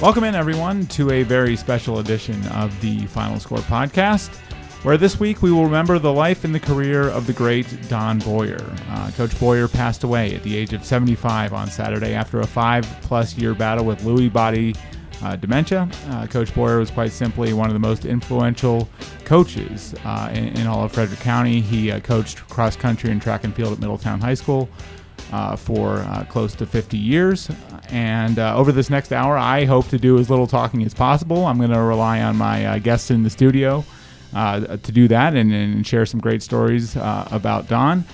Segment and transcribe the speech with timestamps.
[0.00, 4.32] Welcome in, everyone, to a very special edition of the Final Score podcast,
[4.84, 8.20] where this week we will remember the life and the career of the great Don
[8.20, 8.64] Boyer.
[8.90, 12.84] Uh, Coach Boyer passed away at the age of 75 on Saturday after a five
[13.02, 14.76] plus year battle with Lewy body
[15.20, 15.90] uh, dementia.
[16.10, 18.88] Uh, Coach Boyer was quite simply one of the most influential
[19.24, 21.60] coaches uh, in, in, all of Frederick County.
[21.60, 24.68] He uh, coached cross country and track and field at Middletown High School.
[25.30, 27.50] Uh, for uh, close to 50 years.
[27.90, 31.44] And uh, over this next hour, I hope to do as little talking as possible.
[31.44, 33.84] I'm going to rely on my uh, guests in the studio
[34.34, 38.06] uh, to do that and, and, share some great stories uh, about Don.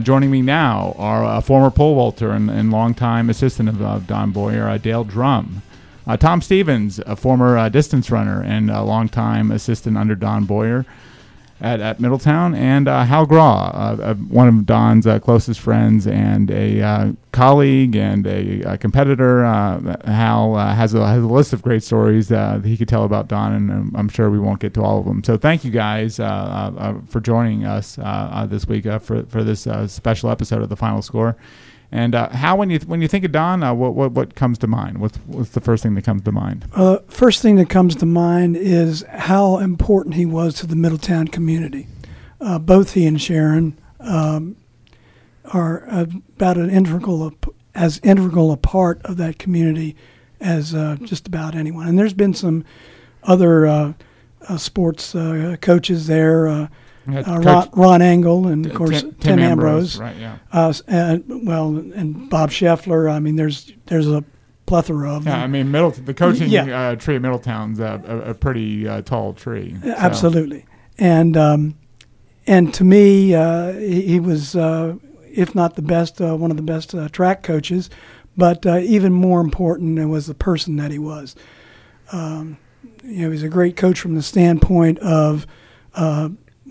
[0.00, 4.30] joining me now are a former pole vaulter and, and longtime assistant of, of Don
[4.30, 5.60] Boyer, Dale Drum.
[6.18, 10.86] Tom Stevens, a former distance runner and a longtime assistant under Don Boyer
[11.60, 16.06] at, at Middletown, and uh, Hal Grau, uh, uh, one of Don's uh, closest friends
[16.06, 19.44] and a uh, colleague and a, a competitor.
[20.04, 23.52] Hal has, a, has a list of great stories that he could tell about Don,
[23.52, 25.22] and um, I'm sure we won't get to all of them.
[25.24, 27.96] So thank you guys for joining us
[28.48, 31.36] this week for, for this special episode of the Final Score.
[31.94, 34.58] And uh, Hal, when you when you think of Don, uh, what, what what comes
[34.58, 34.98] to mind?
[34.98, 36.64] What's what's the first thing that comes to mind?
[36.74, 41.28] Uh, first thing that comes to mind is how important he was to the Middletown
[41.28, 41.86] community.
[42.40, 44.56] Uh, both he and Sharon um,
[45.44, 47.32] are about an integral
[47.76, 49.94] as integral a part of that community
[50.40, 51.86] as uh, just about anyone.
[51.86, 52.64] And there's been some
[53.22, 53.92] other uh,
[54.56, 55.12] sports
[55.60, 56.68] coaches there
[57.08, 60.16] uh, Ron, Ron, Engel and of course Tim, Tim, Tim Ambrose, Ambrose, right?
[60.16, 60.38] Yeah.
[60.52, 63.10] Uh, and, well, and Bob Scheffler.
[63.10, 64.24] I mean, there's there's a
[64.66, 65.32] plethora of them.
[65.32, 66.90] Yeah, I mean, Middletown, the coaching yeah.
[66.90, 69.76] uh, tree at Middletown's a, a, a pretty uh, tall tree.
[69.82, 69.94] So.
[69.96, 70.64] Absolutely,
[70.98, 71.76] and um,
[72.46, 74.96] and to me, uh, he, he, was, uh,
[75.30, 77.90] if not the best, one of the best track coaches.
[78.36, 81.36] But even more important, was the person that he was.
[82.10, 82.58] Um,
[83.04, 85.46] you know, he's a great coach from the standpoint of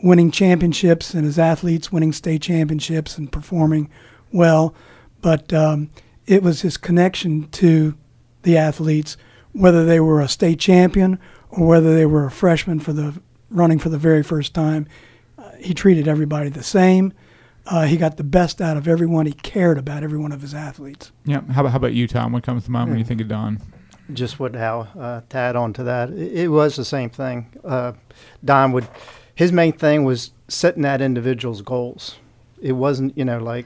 [0.04, 3.90] winning championships and his athletes winning state championships and performing
[4.32, 4.76] well.
[5.22, 5.90] But um,
[6.28, 7.96] it was his connection to
[8.44, 9.16] the athletes,
[9.54, 11.18] whether they were a state champion
[11.50, 13.20] or whether they were a freshman for the
[13.50, 14.88] running for the very first time.
[15.38, 17.14] Uh, he treated everybody the same.
[17.66, 19.26] Uh, he got the best out of everyone.
[19.26, 21.14] He cared about every one of his athletes.
[21.24, 21.42] Yeah.
[21.54, 22.34] How about, how about you, Tom?
[22.34, 23.62] What comes to mind when you think of Don?
[24.12, 27.48] Just what Hal uh, to add on to that, it, it was the same thing.
[27.64, 27.94] Uh,
[28.44, 28.86] Don would
[29.44, 32.16] his main thing was setting that individual's goals.
[32.62, 33.66] It wasn't, you know, like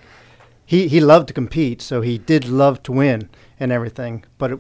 [0.65, 3.29] he, he loved to compete, so he did love to win
[3.59, 4.25] and everything.
[4.39, 4.59] But it,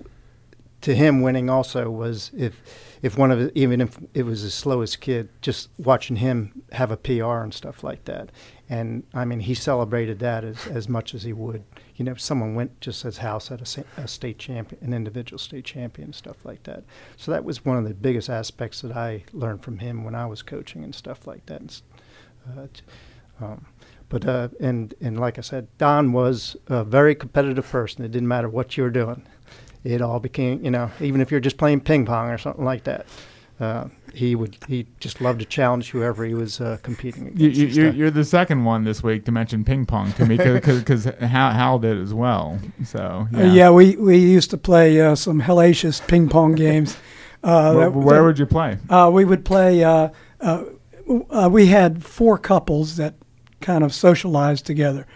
[0.81, 2.61] to him, winning also was if
[3.01, 6.91] if one of it, even if it was his slowest kid, just watching him have
[6.91, 8.31] a PR and stuff like that.
[8.69, 11.63] And I mean, he celebrated that as, as much as he would.
[11.97, 15.65] You know, someone went just as house at a, a state champion, an individual state
[15.65, 16.83] champion, stuff like that.
[17.17, 20.25] So that was one of the biggest aspects that I learned from him when I
[20.27, 21.61] was coaching and stuff like that.
[21.61, 21.81] And,
[23.41, 23.65] uh, um,
[24.09, 28.05] but uh, and and like I said, Don was a very competitive person.
[28.05, 29.23] It didn't matter what you were doing.
[29.83, 32.83] It all became, you know, even if you're just playing ping pong or something like
[32.85, 33.05] that
[33.59, 37.59] uh, he would he just loved to challenge whoever he was uh, competing against.
[37.59, 41.05] You, are you're the second one this week to mention ping pong to me because
[41.05, 42.59] Hal, Hal did as well.
[42.85, 46.97] So yeah, uh, yeah we, we used to play uh, some hellacious ping pong games.
[47.43, 48.77] Uh, where, that, where that, would you play?
[48.89, 49.77] Uh, we would play.
[51.49, 53.15] we had four couples that
[53.61, 55.07] kind of socialized together,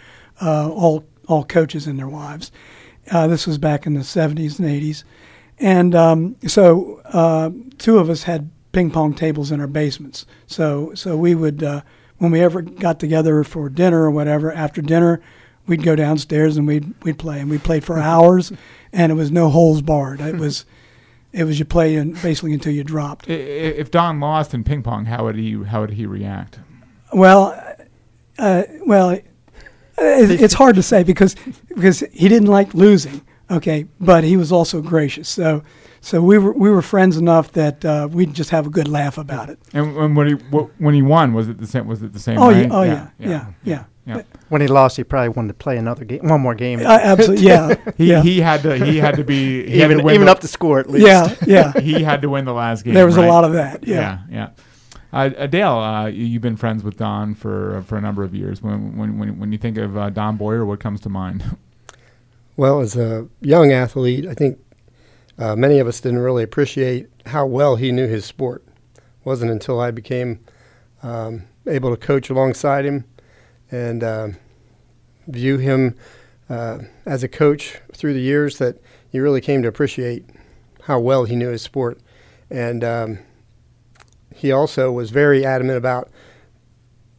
[0.42, 2.52] all all coaches and their wives.
[3.06, 5.04] this was back in the 70s and 80s
[5.62, 10.26] and um, so uh, two of us had ping pong tables in our basements.
[10.48, 11.82] So so we would uh,
[12.18, 15.22] when we ever got together for dinner or whatever after dinner,
[15.68, 18.52] we'd go downstairs and we'd we'd play and we played for hours,
[18.92, 20.20] and it was no holes barred.
[20.20, 20.66] It was.
[21.34, 23.30] It was you play and basically until you dropped.
[23.30, 26.60] If Don lost in ping pong, how would he how would he react?
[27.14, 27.58] Well,
[28.38, 29.24] uh, well, it,
[29.98, 31.38] it's hard to say because
[31.70, 33.22] because he didn't like losing.
[33.52, 35.28] Okay, but he was also gracious.
[35.28, 35.64] So,
[36.00, 39.18] so we were we were friends enough that uh, we'd just have a good laugh
[39.18, 39.60] about it.
[39.74, 41.86] And, and when he when he won, was it the same?
[41.86, 42.38] Was it the same?
[42.38, 43.46] Oh yeah, oh yeah, yeah, yeah.
[43.64, 43.84] yeah.
[44.06, 44.22] yeah.
[44.48, 46.80] When he lost, he probably wanted to play another game, one more game.
[46.80, 47.76] Uh, absolutely, yeah.
[47.98, 48.22] he yeah.
[48.22, 51.06] he had to he had to be even even the, up the score at least.
[51.06, 51.74] Yeah, yeah.
[51.82, 52.94] he had to win the last game.
[52.94, 53.28] There was right?
[53.28, 53.86] a lot of that.
[53.86, 54.20] Yeah, yeah.
[54.32, 54.50] yeah.
[55.14, 58.62] Uh, Adele, uh, you've been friends with Don for for a number of years.
[58.62, 61.44] When when when, when you think of uh, Don Boyer, what comes to mind?
[62.58, 64.60] Well, as a young athlete, I think
[65.38, 68.64] uh, many of us didn't really appreciate how well he knew his sport.
[68.96, 70.40] It wasn't until I became
[71.02, 73.06] um, able to coach alongside him
[73.72, 74.28] and uh,
[75.28, 75.96] view him
[76.50, 78.78] uh, as a coach through the years that
[79.12, 80.26] you really came to appreciate
[80.84, 82.00] how well he knew his sport,
[82.50, 83.20] and um,
[84.36, 86.10] he also was very adamant about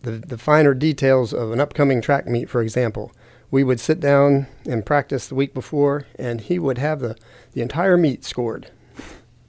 [0.02, 2.50] the the finer details of an upcoming track meet.
[2.50, 3.12] For example,
[3.52, 7.16] we would sit down and practice the week before, and he would have the
[7.52, 8.70] the entire meet scored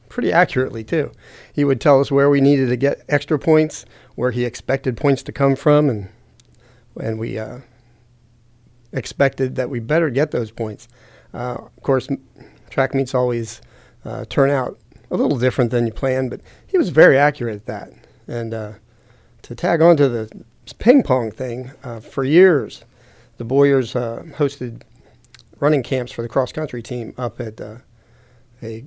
[0.10, 1.12] pretty accurately too.
[1.52, 5.24] He would tell us where we needed to get extra points, where he expected points
[5.24, 6.10] to come from, and
[7.00, 7.60] and we uh,
[8.92, 10.88] expected that we better get those points.
[11.34, 12.08] Uh, of course,
[12.70, 13.62] track meets always
[14.06, 14.78] uh, turn out
[15.10, 17.94] a little different than you plan, but he was very accurate at that.
[18.28, 18.74] And uh,
[19.44, 20.44] to tag on to the
[20.78, 22.84] ping pong thing, uh, for years,
[23.38, 24.84] the Boyers uh, hosted
[25.60, 27.60] running camps for the cross country team up at
[28.62, 28.86] a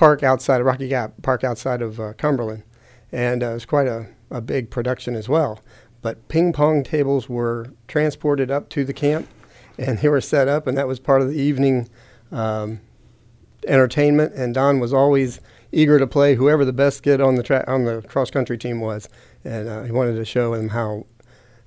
[0.00, 2.62] park outside of Rocky Gap, park outside of uh, Cumberland,
[3.12, 5.60] and uh, it was quite a, a big production as well.
[6.02, 9.28] But ping pong tables were transported up to the camp,
[9.78, 11.88] and they were set up, and that was part of the evening
[12.32, 12.80] um,
[13.66, 14.32] entertainment.
[14.34, 15.40] And Don was always
[15.72, 18.80] eager to play whoever the best kid on the tra- on the cross country team
[18.80, 19.08] was,
[19.44, 21.04] and uh, he wanted to show him how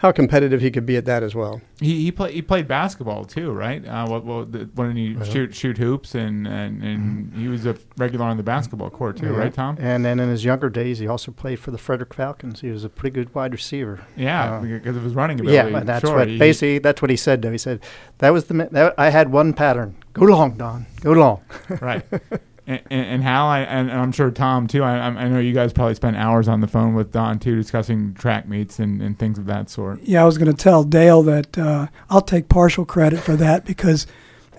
[0.04, 1.62] how competitive he could be at that as well.
[1.80, 3.88] He he, play, he played basketball too, right?
[3.88, 7.40] Uh, what, what the, when he shoot shoot hoops and, and, and mm-hmm.
[7.40, 9.38] he was a regular on the basketball court too, yeah.
[9.38, 9.78] right, Tom?
[9.80, 12.60] And then in his younger days, he also played for the Frederick Falcons.
[12.60, 14.06] He was a pretty good wide receiver.
[14.18, 15.72] Yeah, uh, because of his running ability.
[15.72, 17.42] Yeah, that's sure, what he, basically that's what he said.
[17.42, 17.82] Though he said
[18.18, 21.42] that was the that, I had one pattern: go long, Don, go long.
[21.80, 22.04] right.
[22.68, 24.84] and, and Hal, I, and I'm sure Tom too.
[24.84, 28.14] I, I know you guys probably spent hours on the phone with Don too, discussing
[28.14, 30.02] track meets and, and things of that sort.
[30.02, 33.66] Yeah, I was going to tell Dale that uh, I'll take partial credit for that
[33.66, 34.08] because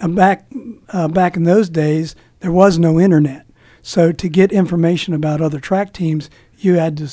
[0.00, 0.46] uh, back
[0.90, 3.46] uh, back in those days there was no internet,
[3.82, 6.28] so to get information about other track teams,
[6.58, 7.08] you had to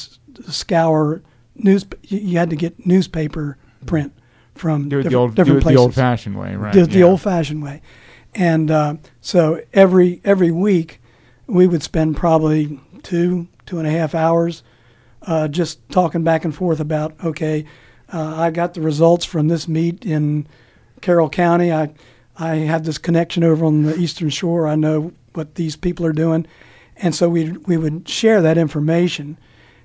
[0.49, 1.21] scour
[1.55, 1.85] news.
[2.03, 4.13] You had to get newspaper print
[4.55, 5.77] from do it different, the old, different places.
[5.77, 6.73] the old-fashioned way, right?
[6.73, 6.93] Do it yeah.
[6.93, 7.81] the old-fashioned way.
[8.33, 11.01] And uh, so every every week,
[11.47, 14.63] we would spend probably two two and a half hours
[15.23, 17.65] uh, just talking back and forth about okay,
[18.11, 20.47] uh, I got the results from this meet in
[21.01, 21.71] Carroll County.
[21.71, 21.93] I
[22.37, 24.67] I have this connection over on the Eastern Shore.
[24.67, 26.47] I know what these people are doing,
[26.97, 29.37] and so we we would share that information,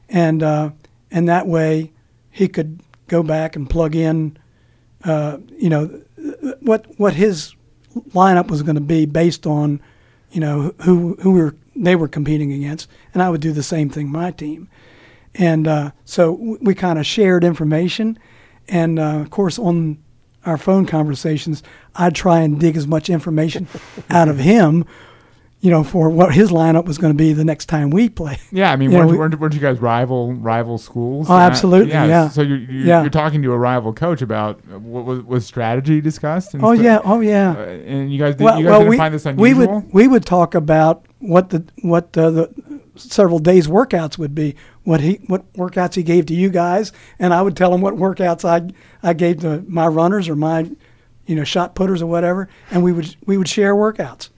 [0.09, 0.71] and uh,
[1.11, 1.93] and that way
[2.31, 4.37] he could go back and plug in,
[5.05, 6.03] uh, you know,
[6.61, 7.55] what what his
[8.13, 9.81] lineup was going to be based on,
[10.31, 13.89] you know, who who were they were competing against, and I would do the same
[13.89, 14.69] thing my team,
[15.35, 18.19] and uh, so we kind of shared information,
[18.69, 19.99] and uh, of course on
[20.45, 21.63] our phone conversations,
[21.97, 23.67] I'd try and dig as much information
[24.11, 24.85] out of him
[25.61, 28.39] you know, for what his lineup was going to be the next time we play.
[28.53, 31.29] Yeah, I mean, weren't, know, weren't, weren't, you guys rival rival schools?
[31.31, 32.07] Oh, absolutely, yeah.
[32.07, 32.29] yeah.
[32.29, 33.01] So you're, you're, yeah.
[33.01, 36.55] you're, talking to a rival coach about what was, was strategy discussed?
[36.61, 37.53] oh yeah, oh yeah.
[37.53, 39.43] Uh, and you guys, did, well, you guys well, we, find this unusual?
[39.43, 44.35] We would we would talk about what the what uh, the several days workouts would
[44.35, 47.81] be, what he what workouts he gave to you guys, and I would tell him
[47.81, 48.73] what workouts I
[49.03, 50.71] I gave to my runners or my
[51.27, 54.29] you know shot putters or whatever, and we would we would share workouts.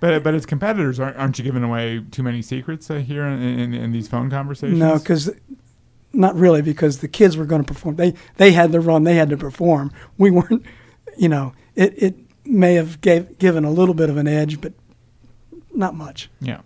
[0.00, 3.42] But but as competitors, aren't, aren't you giving away too many secrets uh, here in,
[3.42, 4.78] in, in, these phone conversations?
[4.78, 5.30] No, because
[6.12, 7.96] not really, because the kids were going to perform.
[7.96, 9.04] They they had to run.
[9.04, 9.92] They had to perform.
[10.18, 10.64] We weren't.
[11.16, 14.74] You know, it it may have gave, given a little bit of an edge, but
[15.74, 16.30] not much.
[16.40, 16.60] Yeah.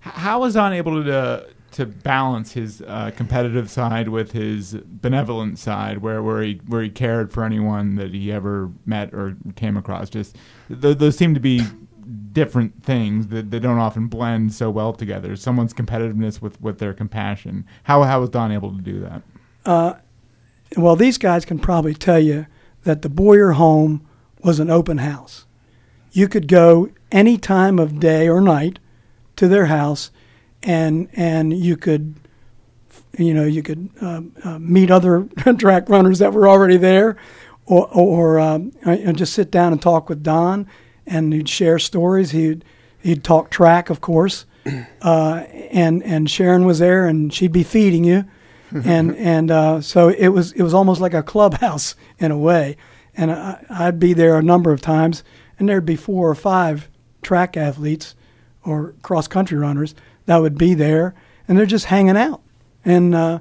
[0.00, 5.98] How was Don able to to balance his uh, competitive side with his benevolent side,
[5.98, 10.10] where, where he where he cared for anyone that he ever met or came across?
[10.10, 10.36] Just
[10.68, 11.62] th- those seem to be
[12.32, 15.36] different things that they don't often blend so well together.
[15.36, 17.66] Someone's competitiveness with, with their compassion.
[17.84, 19.22] How how was Don able to do that?
[19.64, 19.94] Uh,
[20.76, 22.46] well, these guys can probably tell you
[22.84, 24.06] that the Boyer home
[24.42, 25.46] was an open house.
[26.12, 28.78] You could go any time of day or night
[29.36, 30.10] to their house,
[30.62, 32.14] and and you could,
[33.18, 35.28] you know, you could uh, uh, meet other
[35.58, 37.16] track runners that were already there,
[37.66, 38.72] or or um,
[39.14, 40.66] just sit down and talk with Don
[41.06, 42.30] and he'd share stories.
[42.30, 42.64] He'd
[43.00, 44.46] he'd talk track, of course,
[45.02, 48.24] uh, and and Sharon was there, and she'd be feeding you,
[48.84, 52.76] and and uh, so it was it was almost like a clubhouse in a way,
[53.14, 55.24] and I, I'd be there a number of times,
[55.58, 56.88] and there'd be four or five
[57.22, 58.14] track athletes
[58.64, 59.94] or cross country runners
[60.26, 61.14] that would be there,
[61.48, 62.40] and they're just hanging out,
[62.84, 63.40] and uh,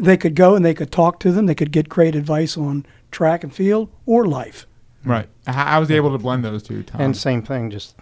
[0.00, 2.86] they could go and they could talk to them, they could get great advice on
[3.10, 4.66] track and field or life.
[5.04, 5.28] Right.
[5.46, 6.82] I was able to blend those two.
[6.82, 7.00] Tom.
[7.00, 7.96] And same thing, just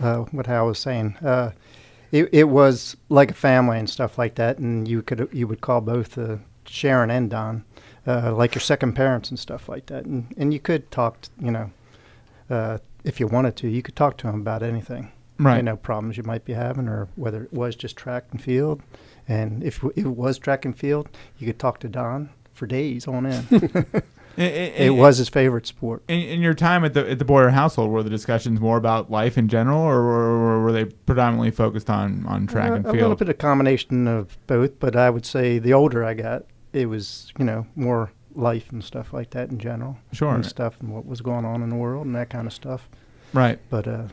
[0.00, 1.16] uh, what Hal was saying.
[1.22, 1.52] Uh,
[2.12, 5.60] it, it was like a family and stuff like that, and you could you would
[5.60, 7.64] call both uh, Sharon and Don
[8.06, 11.30] uh, like your second parents and stuff like that, and and you could talk, to,
[11.40, 11.70] you know,
[12.48, 15.12] uh, if you wanted to, you could talk to them about anything.
[15.38, 15.58] Right.
[15.58, 18.82] You know, problems you might be having, or whether it was just track and field.
[19.28, 21.08] And if, w- if it was track and field,
[21.38, 23.86] you could talk to Don for days on end.
[24.38, 24.46] I- I-
[24.86, 26.02] it was his favorite sport.
[26.08, 29.10] In, in your time at the at the Boyer household, were the discussions more about
[29.10, 32.96] life in general, or, or were they predominantly focused on, on track Uh, and field?
[32.96, 36.44] a little bit of combination of both, but I would say the older I got,
[36.72, 39.96] it was you know more life and stuff like that in general.
[40.12, 40.34] Sure.
[40.34, 42.88] And stuff and what was going on in the world and that kind of stuff.
[43.32, 43.58] Right.
[43.68, 44.04] But uh,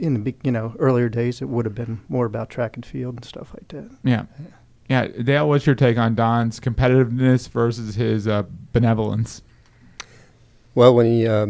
[0.00, 2.84] in the be- you know earlier days, it would have been more about track and
[2.84, 3.88] field and stuff like that.
[4.02, 4.24] Yeah.
[4.88, 5.06] Yeah.
[5.08, 9.42] Dale, what's your take on Don's competitiveness versus his uh, benevolence?
[10.78, 11.48] Well, when he uh,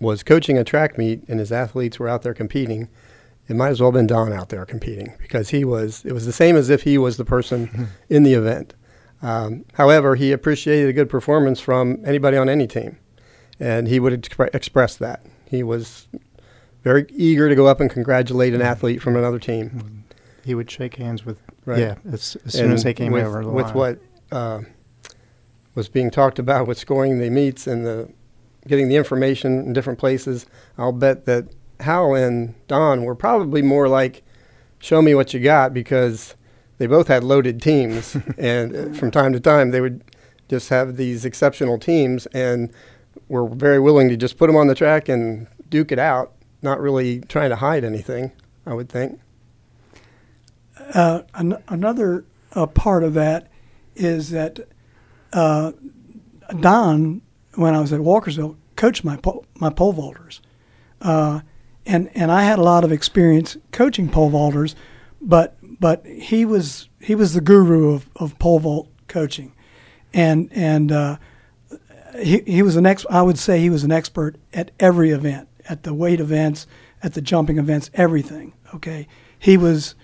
[0.00, 2.88] was coaching a track meet and his athletes were out there competing,
[3.48, 6.04] it might as well have been Don out there competing because he was.
[6.04, 8.74] It was the same as if he was the person in the event.
[9.22, 12.98] Um, however, he appreciated a good performance from anybody on any team,
[13.60, 15.24] and he would expre- express that.
[15.48, 16.08] He was
[16.82, 20.02] very eager to go up and congratulate an athlete from another team.
[20.44, 21.78] He would shake hands with Right.
[21.78, 23.74] yeah as, as soon And as they came with, over the with line.
[23.74, 23.98] what
[24.32, 24.60] uh,
[25.76, 28.08] was being talked about with scoring the meets and the
[28.66, 30.46] getting the information in different places,
[30.78, 31.46] I'll bet that
[31.80, 34.22] Hal and Don were probably more like,
[34.78, 36.34] "Show me what you got," because
[36.78, 40.02] they both had loaded teams, and uh, from time to time they would
[40.48, 42.70] just have these exceptional teams, and
[43.28, 46.80] were very willing to just put them on the track and duke it out, not
[46.80, 48.32] really trying to hide anything.
[48.66, 49.20] I would think.
[50.94, 53.48] Uh, an- another uh, part of that
[53.94, 54.60] is that
[55.32, 55.72] uh,
[56.60, 57.22] Don,
[57.56, 60.40] when I was at Walkersville, coached my po- my pole vaulters,
[61.00, 61.40] uh,
[61.86, 64.74] and and I had a lot of experience coaching pole vaulters,
[65.20, 69.52] but but he was he was the guru of, of pole vault coaching,
[70.12, 71.16] and and uh,
[72.20, 73.04] he he was an ex.
[73.10, 76.66] I would say he was an expert at every event, at the weight events,
[77.02, 78.54] at the jumping events, everything.
[78.74, 79.06] Okay,
[79.38, 79.94] he was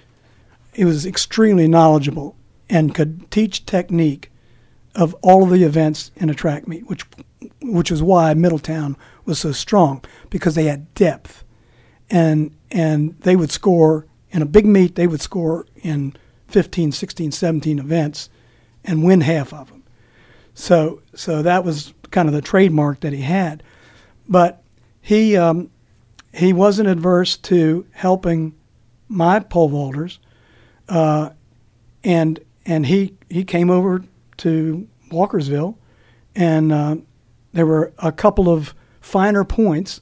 [0.73, 2.37] he was extremely knowledgeable
[2.69, 4.30] and could teach technique
[4.95, 7.04] of all of the events in a track meet, which
[7.62, 11.45] which was why Middletown was so strong because they had depth,
[12.09, 14.95] and and they would score in a big meet.
[14.95, 16.14] They would score in
[16.49, 18.29] 15, 16, 17 events,
[18.85, 19.83] and win half of them.
[20.55, 23.62] So so that was kind of the trademark that he had,
[24.29, 24.62] but
[25.00, 25.71] he um,
[26.33, 28.55] he wasn't adverse to helping
[29.09, 30.19] my pole vaulters,
[30.88, 31.31] uh,
[32.05, 34.05] and and he he came over
[34.38, 35.76] to Walkersville,
[36.35, 36.97] and uh,
[37.52, 40.00] there were a couple of finer points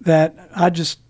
[0.00, 1.00] that I just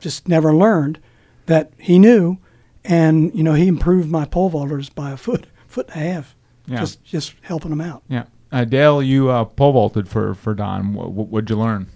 [0.00, 0.98] just never learned
[1.46, 2.38] that he knew,
[2.84, 6.36] and you know he improved my pole vaulters by a foot foot and a half,
[6.66, 6.80] Yeah.
[6.80, 8.02] just just helping them out.
[8.08, 8.24] Yeah.
[8.50, 10.92] Uh, Dale, you uh, pole vaulted for, for Don.
[10.92, 11.88] What, what, what'd you learn?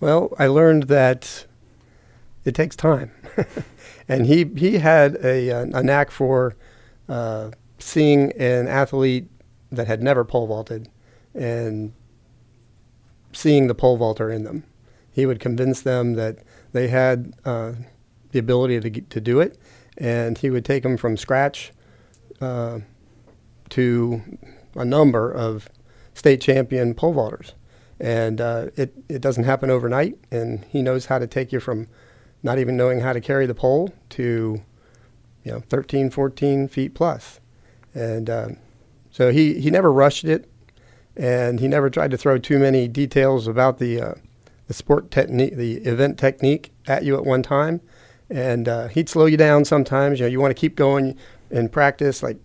[0.00, 1.44] Well, I learned that
[2.44, 3.10] it takes time,
[4.08, 6.54] and he he had a a knack for
[7.08, 9.28] uh, seeing an athlete
[9.70, 10.88] that had never pole vaulted
[11.38, 11.92] and
[13.32, 14.64] seeing the pole vaulter in them.
[15.10, 16.38] He would convince them that
[16.72, 17.72] they had uh,
[18.32, 19.58] the ability to to do it,
[19.96, 21.72] and he would take them from scratch
[22.40, 22.80] uh,
[23.70, 24.22] to
[24.74, 25.68] a number of
[26.14, 27.52] state champion pole vaulters
[28.00, 31.86] and uh, it, it doesn't happen overnight and he knows how to take you from
[32.42, 34.60] not even knowing how to carry the pole to
[35.44, 37.40] you know 13 14 feet plus.
[37.94, 38.56] and um,
[39.10, 40.48] so he, he never rushed it
[41.18, 44.14] and he never tried to throw too many details about the uh,
[44.66, 47.80] the sport technique the event technique at you at one time
[48.30, 51.16] and uh, he'd slow you down sometimes you know you want to keep going
[51.50, 52.38] in practice like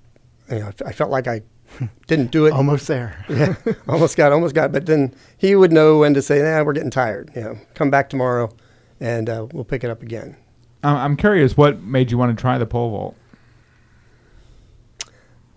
[0.49, 1.41] you know, I felt like I
[2.07, 3.25] didn't do it Almost there.
[3.29, 3.55] yeah,
[3.87, 4.71] almost got, almost got.
[4.71, 7.31] But then he would know when to say, "Nah, we're getting tired.
[7.35, 8.53] You know, come back tomorrow,
[8.99, 10.35] and uh, we'll pick it up again."
[10.83, 13.15] I'm I'm curious, what made you want to try the pole vault?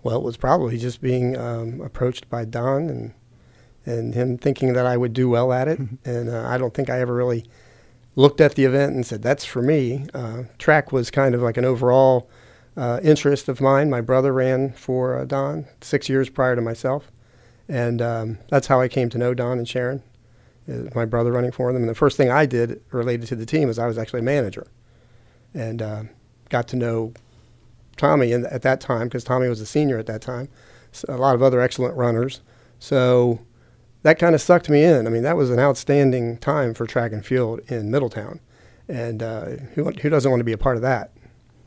[0.07, 3.13] Well, it was probably just being um, approached by Don and
[3.85, 5.79] and him thinking that I would do well at it.
[6.05, 7.43] and uh, I don't think I ever really
[8.15, 11.57] looked at the event and said, "That's for me." Uh, track was kind of like
[11.57, 12.29] an overall
[12.77, 13.89] uh, interest of mine.
[13.89, 17.11] My brother ran for uh, Don six years prior to myself,
[17.67, 20.01] and um, that's how I came to know Don and Sharon.
[20.71, 23.45] uh, My brother running for them, and the first thing I did related to the
[23.45, 24.67] team was I was actually a manager,
[25.53, 26.03] and uh,
[26.47, 27.11] got to know
[27.97, 30.49] Tommy in, at that time because Tommy was a senior at that time.
[30.91, 32.41] So a lot of other excellent runners.
[32.79, 33.39] So
[34.03, 35.07] that kind of sucked me in.
[35.07, 38.39] I mean, that was an outstanding time for track and field in Middletown,
[38.87, 41.11] and uh, who who doesn't want to be a part of that?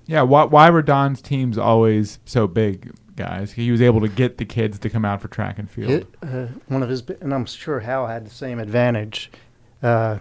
[0.07, 3.53] Yeah, why, why were Don's teams always so big, guys?
[3.53, 5.91] He was able to get the kids to come out for track and field.
[5.91, 9.31] It, uh, one of his, and I'm sure Hal had the same advantage.
[9.83, 10.19] Uh,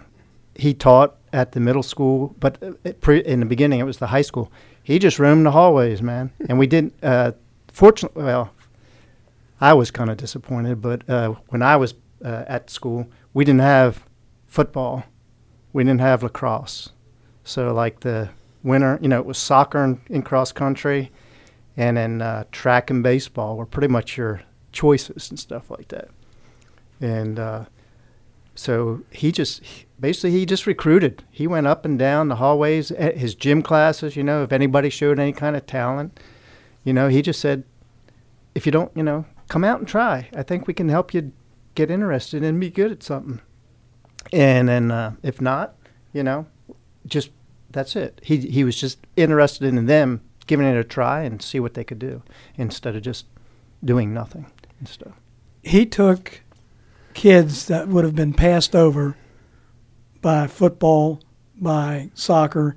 [0.54, 3.98] he taught at the middle school, but uh, it pre, in the beginning it was
[3.98, 4.52] the high school.
[4.82, 6.94] He just roamed the hallways, man, and we didn't.
[7.02, 7.32] Uh,
[7.72, 8.52] fortunately, well,
[9.60, 11.94] I was kind of disappointed, but uh, when I was
[12.24, 14.04] uh, at school, we didn't have
[14.46, 15.04] football,
[15.72, 16.90] we didn't have lacrosse,
[17.44, 18.30] so like the
[18.62, 21.12] winter, you know, it was soccer and, in cross country,
[21.76, 26.08] and then uh, track and baseball were pretty much your choices and stuff like that,
[27.00, 27.64] and uh,
[28.54, 29.62] so he just
[30.00, 31.22] basically he just recruited.
[31.30, 34.16] He went up and down the hallways at his gym classes.
[34.16, 36.18] You know, if anybody showed any kind of talent,
[36.84, 37.64] you know, he just said,
[38.54, 40.28] if you don't, you know, come out and try.
[40.34, 41.32] I think we can help you
[41.74, 43.40] get interested and be good at something.
[44.32, 45.74] And then uh, if not,
[46.12, 46.46] you know,
[47.06, 47.30] just
[47.70, 48.20] that's it.
[48.22, 51.84] He he was just interested in them giving it a try and see what they
[51.84, 52.22] could do
[52.56, 53.26] instead of just
[53.84, 54.46] doing nothing
[54.78, 55.12] and stuff.
[55.62, 56.40] He took
[57.14, 59.16] kids that would have been passed over
[60.20, 61.20] by football,
[61.56, 62.76] by soccer,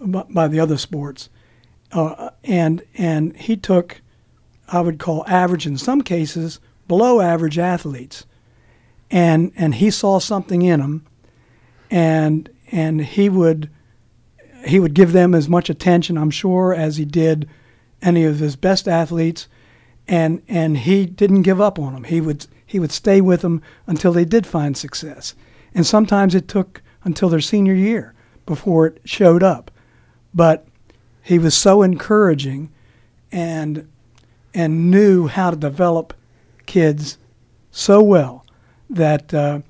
[0.00, 1.28] by the other sports,
[1.92, 4.00] uh, and and he took,
[4.68, 8.26] I would call average in some cases below average athletes,
[9.10, 11.06] and and he saw something in them,
[11.90, 13.70] and and he would
[14.66, 17.48] he would give them as much attention, I'm sure, as he did
[18.02, 19.48] any of his best athletes,
[20.06, 22.04] and and he didn't give up on them.
[22.04, 25.34] He would he would stay with them until they did find success.
[25.74, 28.14] And sometimes it took until their senior year
[28.46, 29.70] before it showed up.
[30.34, 30.66] But
[31.22, 32.70] he was so encouraging
[33.30, 33.88] and
[34.54, 36.14] and knew how to develop
[36.66, 37.18] kids
[37.70, 38.46] so well
[38.88, 39.60] that uh,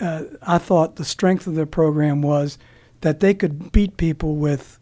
[0.00, 2.58] uh, I thought the strength of their program was
[3.00, 4.77] that they could beat people with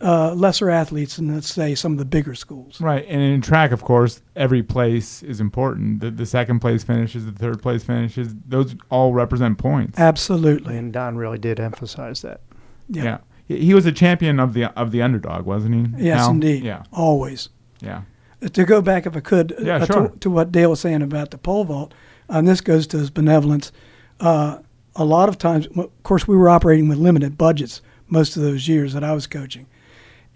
[0.00, 2.80] uh, lesser athletes than let's say some of the bigger schools.
[2.80, 6.00] Right, and in track, of course, every place is important.
[6.00, 9.98] The, the second place finishes, the third place finishes; those all represent points.
[9.98, 12.40] Absolutely, and Don really did emphasize that.
[12.88, 13.56] Yeah, yeah.
[13.56, 16.04] he was a champion of the of the underdog, wasn't he?
[16.04, 16.30] Yes, Hal?
[16.30, 16.62] indeed.
[16.62, 17.48] Yeah, always.
[17.80, 18.02] Yeah.
[18.42, 20.08] Uh, to go back, if I could, yeah, uh, sure.
[20.08, 21.92] to, to, what Dale was saying about the pole vault,
[22.30, 23.72] uh, and this goes to his benevolence.
[24.20, 24.58] Uh,
[24.94, 28.68] a lot of times, of course, we were operating with limited budgets most of those
[28.68, 29.66] years that I was coaching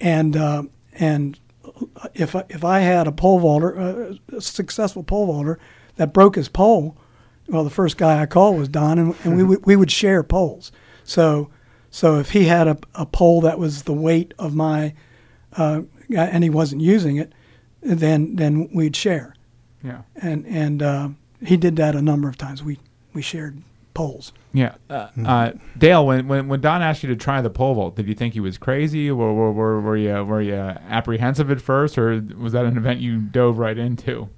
[0.01, 0.63] and uh,
[0.95, 1.39] and
[2.15, 5.59] if I, if I had a pole vaulter, uh, a successful pole vaulter
[5.97, 6.97] that broke his pole,
[7.49, 10.23] well, the first guy I called was Don, and, and we would we would share
[10.23, 10.73] poles.
[11.05, 11.51] So
[11.91, 14.95] so if he had a, a pole that was the weight of my,
[15.57, 15.83] uh,
[16.15, 17.33] and he wasn't using it,
[17.81, 19.35] then then we'd share.
[19.83, 20.03] Yeah.
[20.17, 21.09] And and uh,
[21.45, 22.63] he did that a number of times.
[22.63, 22.79] We
[23.13, 23.63] we shared
[23.97, 24.33] poles.
[24.53, 26.07] Yeah, uh, uh, Dale.
[26.07, 28.41] When, when when Don asked you to try the pole vault, did you think he
[28.41, 32.65] was crazy, or were, were, were you were you apprehensive at first, or was that
[32.65, 34.29] an event you dove right into?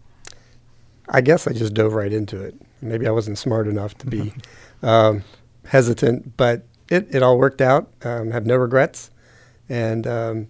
[1.09, 2.55] I guess I just dove right into it.
[2.81, 4.33] Maybe I wasn't smart enough to be
[4.83, 5.25] um,
[5.67, 7.91] hesitant, but it, it all worked out.
[8.03, 9.11] Um, have no regrets,
[9.69, 10.49] and um,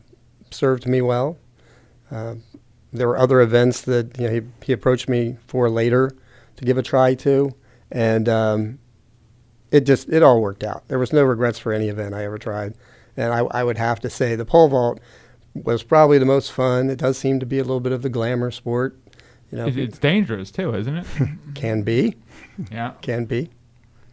[0.51, 1.39] served me well.
[2.11, 2.37] Uh,
[2.93, 6.11] there were other events that you know he, he approached me for later
[6.57, 7.55] to give a try to,
[7.91, 8.79] and um,
[9.71, 10.87] it just it all worked out.
[10.89, 12.75] There was no regrets for any event I ever tried,
[13.17, 15.01] and I, I would have to say the pole vault
[15.55, 16.91] was probably the most fun.
[16.91, 18.99] It does seem to be a little bit of the glamour sport.
[19.51, 21.07] You know, it's dangerous too, isn't it?
[21.55, 22.17] can be.
[22.71, 23.51] Yeah, can be.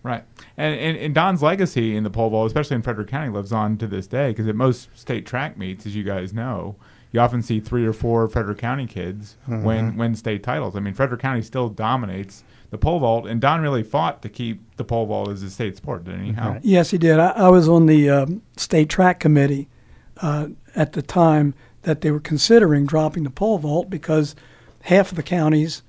[0.04, 0.24] Right,
[0.56, 3.78] and, and, and Don's legacy in the pole vault, especially in Frederick County, lives on
[3.78, 6.76] to this day because at most state track meets, as you guys know,
[7.12, 9.64] you often see three or four Frederick County kids mm-hmm.
[9.64, 10.76] win win state titles.
[10.76, 12.44] I mean, Frederick County still dominates
[12.76, 15.78] the pole vault, and Don really fought to keep the pole vault as a state
[15.78, 16.34] sport, didn't he?
[16.62, 17.20] Yes, he did.
[17.20, 19.70] I, I was on the um, state track committee
[20.18, 24.36] uh, at the time that they were considering dropping the pole vault because
[24.82, 25.84] half of the counties,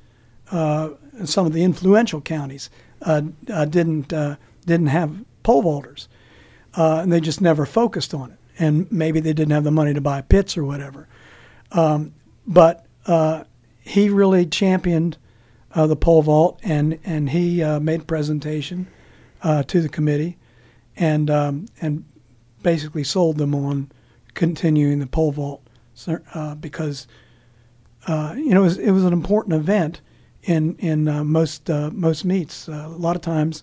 [0.53, 0.91] uh,
[1.25, 2.71] some of the influential counties,
[3.03, 3.23] uh,
[3.53, 6.07] uh didn't uh, didn't have pole vaulters,
[6.75, 8.39] uh, and they just never focused on it.
[8.61, 11.09] And maybe they didn't have the money to buy pits or whatever.
[11.73, 12.15] Um,
[12.47, 12.87] but
[13.81, 15.19] he really championed
[15.77, 18.87] uh, the pole vault, and and he uh, made a presentation
[19.43, 20.39] uh, to the committee,
[20.97, 22.05] and um, and
[22.63, 23.93] basically sold them on
[24.35, 25.63] continuing the pole vault
[26.35, 27.07] uh, because
[28.07, 30.01] uh, you know it was, it was an important event
[30.43, 32.69] in in uh, most most meets.
[32.69, 33.63] a lot of times,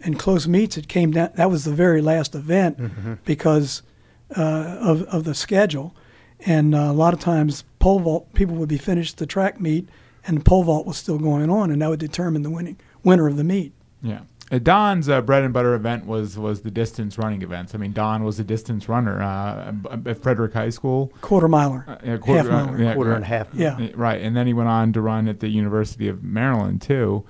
[0.00, 1.30] in close meets, it came down.
[1.36, 3.14] That was the very last event mm-hmm.
[3.24, 3.82] because
[4.28, 5.96] of of the schedule,
[6.40, 9.88] and a lot of times pole vault people would be finished the track meet
[10.26, 13.28] and the pole vault was still going on, and that would determine the winning winner
[13.28, 13.72] of the meet.
[14.02, 14.20] Yeah.
[14.50, 17.74] Uh, Don's uh, bread and butter event was was the distance running events.
[17.74, 19.72] I mean, Don was a distance runner uh,
[20.06, 21.12] at Frederick High School.
[21.20, 21.84] Quarter miler.
[21.88, 22.82] Uh, yeah, quarter, half miler.
[22.82, 23.48] Yeah, quarter and half.
[23.52, 23.88] Yeah.
[23.94, 24.20] Right.
[24.20, 27.24] And then he went on to run at the University of Maryland, too.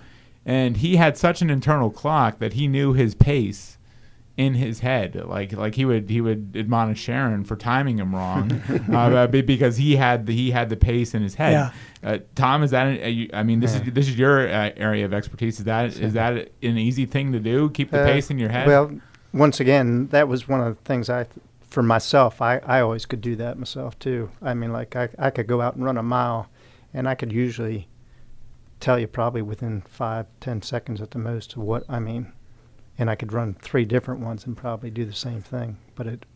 [0.44, 3.75] And he had such an internal clock that he knew his pace
[4.36, 5.14] in his head.
[5.14, 8.52] Like like he would he would admonish Sharon for timing him wrong
[8.92, 11.52] uh, because he had the, he had the pace in his head.
[11.52, 11.72] Yeah.
[12.10, 12.86] Uh, Tom, is that?
[12.86, 15.58] An, I mean, this is this is your uh, area of expertise.
[15.58, 17.70] Is that is that an easy thing to do?
[17.70, 18.66] Keep the Uh, pace in your head.
[18.66, 18.92] Well,
[19.32, 21.26] once again, that was one of the things I,
[21.68, 24.30] for myself, I, I always could do that myself too.
[24.40, 26.48] I mean, like I, I could go out and run a mile,
[26.94, 27.88] and I could usually
[28.80, 32.32] tell you probably within five, ten seconds at the most of what I mean,
[32.98, 35.76] and I could run three different ones and probably do the same thing.
[35.94, 36.26] But it,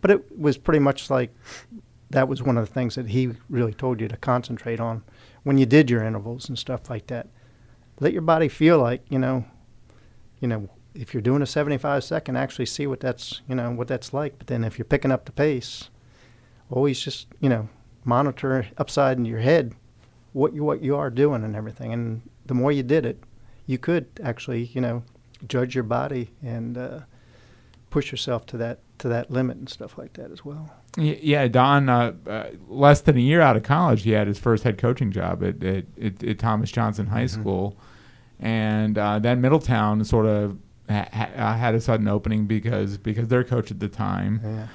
[0.00, 1.34] but it was pretty much like
[2.10, 5.02] that was one of the things that he really told you to concentrate on
[5.44, 7.28] when you did your intervals and stuff like that.
[8.00, 9.44] Let your body feel like you know,
[10.40, 13.88] you know, if you're doing a 75 second, actually see what that's you know what
[13.88, 14.38] that's like.
[14.38, 15.90] But then if you're picking up the pace,
[16.70, 17.68] always just you know
[18.04, 19.74] monitor upside in your head
[20.32, 21.92] what you what you are doing and everything.
[21.92, 23.22] And the more you did it,
[23.66, 25.02] you could actually you know
[25.48, 27.00] judge your body and uh,
[27.90, 30.70] push yourself to that to that limit and stuff like that as well.
[30.96, 31.88] Yeah, Don.
[31.88, 35.10] Uh, uh, less than a year out of college, he had his first head coaching
[35.12, 37.76] job at at, at, at Thomas Johnson High School,
[38.38, 43.44] and uh, then Middletown sort of ha- ha- had a sudden opening because because their
[43.44, 44.66] coach at the time, Yeah.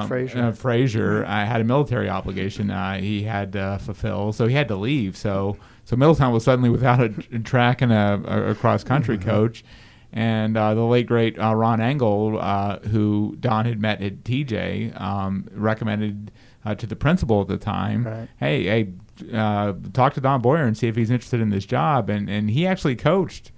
[0.00, 0.42] Jim Frazier.
[0.42, 4.68] uh, Frazier, uh, had a military obligation uh, he had to fulfill, so he had
[4.68, 5.16] to leave.
[5.16, 9.16] So so Middletown was suddenly without a, a track and a, a, a cross country
[9.16, 9.30] Mm-hmm.
[9.30, 9.64] coach.
[10.12, 15.00] And uh, the late great uh, Ron Engel, uh, who Don had met at TJ,
[15.00, 16.32] um, recommended
[16.64, 18.28] uh, to the principal at the time, Right.
[18.38, 18.92] "Hey, hey,
[19.32, 22.50] uh, talk to Don Boyer and see if he's interested in this job." And and
[22.50, 23.52] he actually coached.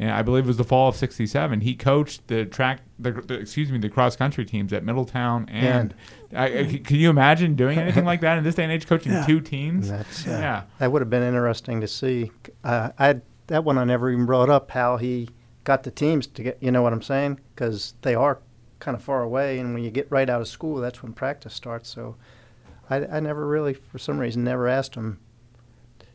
[0.00, 1.60] And I believe it was the fall of '67.
[1.60, 5.48] He coached the track, the, the excuse me, the cross country teams at Middletown.
[5.50, 5.92] And
[6.34, 9.10] I, I- can you imagine doing anything like that in this day and age, coaching
[9.12, 9.26] Yeah.
[9.26, 9.90] two teams?
[9.90, 10.62] That's uh, Yeah.
[10.78, 12.30] That would have been interesting to see.
[12.64, 15.28] Uh, I that one I never even brought up how he
[15.68, 16.56] got the teams to get.
[16.60, 17.38] You know what I'm saying?
[17.54, 18.38] Because they are
[18.80, 21.52] kind of far away, and when you get right out of school, that's when practice
[21.54, 21.88] starts.
[21.90, 22.16] So
[22.88, 25.18] I, I never really, for some reason, never asked him.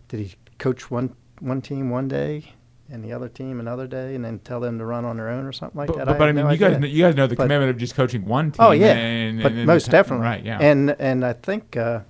[0.09, 2.53] Did he coach one one team one day?
[2.89, 5.45] And the other team another day, and then tell them to run on their own
[5.45, 6.05] or something like But, that.
[6.05, 6.79] but, but I have mean, no you guys, idea.
[6.81, 8.65] kn- you guys know the But- commitment of just coaching one team.
[8.65, 10.43] Oh yeah, and, but and- and most definitely, right?
[10.43, 12.01] Yeah, And and I think uh,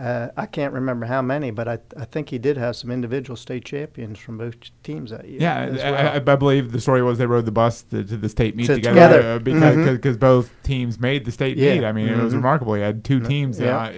[0.00, 3.36] uh, I can't remember how many, but I I think he did have some individual
[3.36, 5.40] state champions from both teams that year.
[5.40, 5.94] Yeah, I, well.
[6.28, 8.66] I, I believe the story was they rode the bus to, to the state meet
[8.66, 9.32] To- together, together.
[9.34, 10.02] uh, because Mhm.
[10.02, 11.74] cause, both teams made the state Yeah.
[11.74, 11.84] meet.
[11.84, 12.36] I mean, it was Mhm.
[12.36, 12.76] remarkable.
[12.76, 13.90] You had two Mm, teams yeah.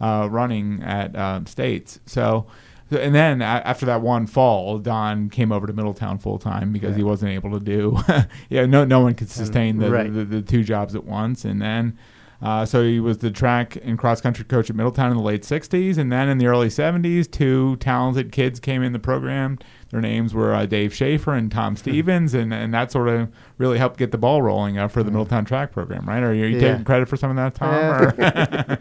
[0.00, 2.00] uh, uh, running at um, states.
[2.06, 2.46] So,
[2.90, 7.02] and then after that one fall, Don came over to Middletown full time because he
[7.02, 7.98] wasn't able to do.
[8.48, 10.12] yeah, no, no one could sustain the, right.
[10.12, 11.96] the, the two jobs at once, and then.
[12.42, 15.42] Uh, so he was the track and cross country coach at Middletown in the late
[15.42, 15.96] 60s.
[15.96, 19.58] And then in the early 70s, two talented kids came in the program.
[19.90, 21.58] Their names were uh, Dave Schaefer and Hmm.
[21.58, 22.34] Tom Stevens.
[22.34, 25.44] And, and that sort of really helped get the ball rolling uh, for the Middletown
[25.46, 26.22] track program, right?
[26.22, 26.62] Are you, are you Hmm.
[26.64, 26.70] Yeah.
[26.72, 28.78] taking credit for some of that, Tom?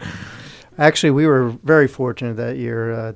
[0.78, 2.92] Actually, we were very fortunate that year.
[2.92, 3.14] Uh,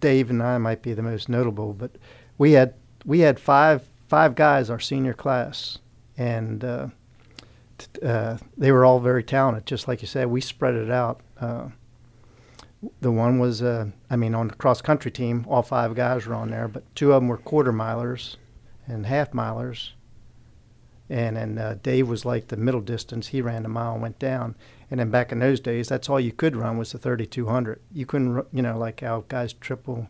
[0.00, 1.92] Dave and I might be the most notable, but
[2.38, 5.78] we had we had five five guys our senior class,
[6.18, 6.62] and
[8.02, 9.66] uh, they were all very talented.
[9.66, 11.20] Just like you said, we spread it out.
[11.40, 11.68] Uh,
[13.00, 16.34] the one was, uh, I mean, on the cross country team, all five guys were
[16.34, 18.36] on there, but two of them were quarter milers
[18.86, 19.90] and half milers.
[21.08, 23.28] And then uh, Dave was like the middle distance.
[23.28, 24.56] He ran the mile and went down.
[24.90, 27.80] And then back in those days, that's all you could run was the 3200.
[27.92, 30.08] You couldn't, you know, like how guys triple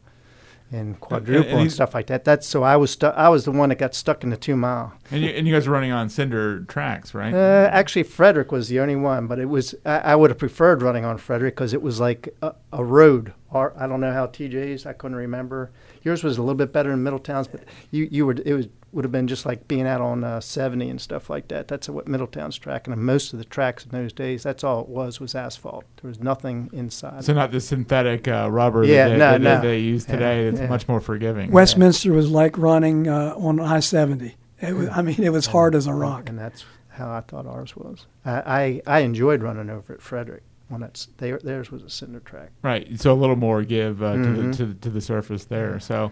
[0.72, 2.24] and quadruple and and, stuff like that.
[2.24, 4.56] That's so I was stu- I was the one that got stuck in the two
[4.56, 4.92] mile.
[5.10, 7.32] and, you, and you guys were running on cinder tracks, right?
[7.32, 10.82] Uh, actually, Frederick was the only one, but it was I, I would have preferred
[10.82, 13.32] running on Frederick because it was like a, a road.
[13.52, 14.86] Or I don't know how TJ's.
[14.86, 15.70] I couldn't remember.
[16.02, 19.04] Yours was a little bit better in Middletown's, but you you were it was would
[19.04, 21.68] have been just like being out on uh, 70 and stuff like that.
[21.68, 24.88] That's what Middletown's track, and most of the tracks in those days, that's all it
[24.88, 25.84] was was asphalt.
[26.00, 27.22] There was nothing inside.
[27.24, 29.68] so not the synthetic uh, rubber Yeah, that, they, no, that, no.
[29.68, 30.46] they use Yeah, today.
[30.46, 30.66] It's yeah.
[30.68, 31.50] much more forgiving.
[31.50, 34.36] Westminster was like running uh, on I seventy.
[34.60, 36.28] It was, I mean, it was hard as a rock.
[36.30, 38.06] and that's how I thought ours was.
[38.24, 40.42] I, I, I enjoyed running over at Frederick.
[40.68, 42.50] When that's they, theirs was a cinder track.
[42.62, 42.98] Right.
[43.00, 45.78] So a little more give uh, to, the, to, the- to the surface there.
[45.78, 46.10] So,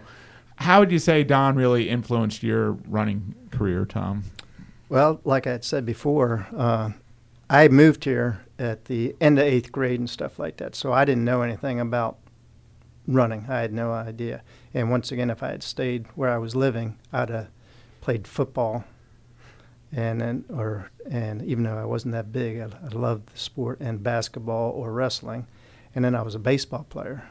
[0.57, 4.23] how would you say Don really influenced your running career, Tom?
[4.87, 6.91] Well, like I had said before, uh,
[7.49, 11.03] I moved here at the end of eighth grade and stuff like that, so I
[11.03, 12.17] didn't know anything about
[13.07, 13.45] running.
[13.49, 14.41] I had no idea.
[14.73, 17.49] And once again, if I had stayed where I was living, I'd have
[17.99, 18.85] played football,
[19.91, 23.79] and then or and even though I wasn't that big, I, I loved the sport
[23.79, 25.47] and basketball or wrestling,
[25.93, 27.27] and then I was a baseball player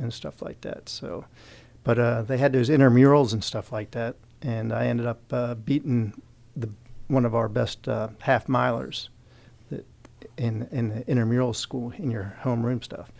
[0.00, 0.88] and stuff like that.
[0.88, 1.24] So,
[1.82, 5.54] but uh, they had those intramurals and stuff like that, and I ended up uh,
[5.54, 6.20] beating
[6.56, 6.70] the
[7.08, 9.08] one of our best uh, half milers
[10.36, 13.10] in in the intramural school in your homeroom stuff.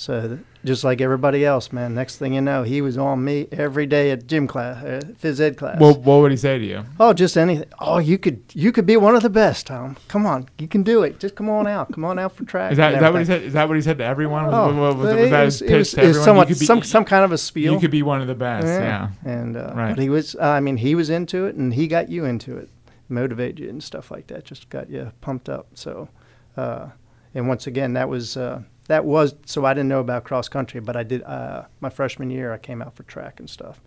[0.00, 1.92] So just like everybody else, man.
[1.92, 5.40] Next thing you know, he was on me every day at gym class, uh, phys
[5.40, 5.80] ed class.
[5.80, 6.84] Well, what would he say to you?
[7.00, 7.64] oh, just anything.
[7.80, 9.96] Oh, you could you could be one of the best, Tom.
[10.06, 11.18] Come on, you can do it.
[11.18, 11.92] Just come on out.
[11.92, 12.70] Come on out for track.
[12.70, 13.42] Is that, that what he said?
[13.42, 14.46] Is that what he said to everyone?
[14.46, 16.24] Was, Oh, was, was, was that his it pitch was- to everyone?
[16.24, 17.72] somewhat- you could be, some some kind of a spiel.
[17.72, 18.68] you could be one of the best.
[18.68, 19.08] Yeah.
[19.24, 19.96] And uh, Right.
[19.96, 20.36] but he was.
[20.36, 22.68] I mean, he was into it, and he got you into it,
[23.08, 24.44] motivated you and stuff like that.
[24.44, 25.66] Just got you pumped up.
[25.74, 26.08] So,
[26.56, 26.90] uh,
[27.34, 29.34] and once again, that was uh, that was.
[29.46, 31.22] So I didn't know about cross country, but I did.
[31.22, 33.80] Uh, my freshman year, I came out for track and stuff,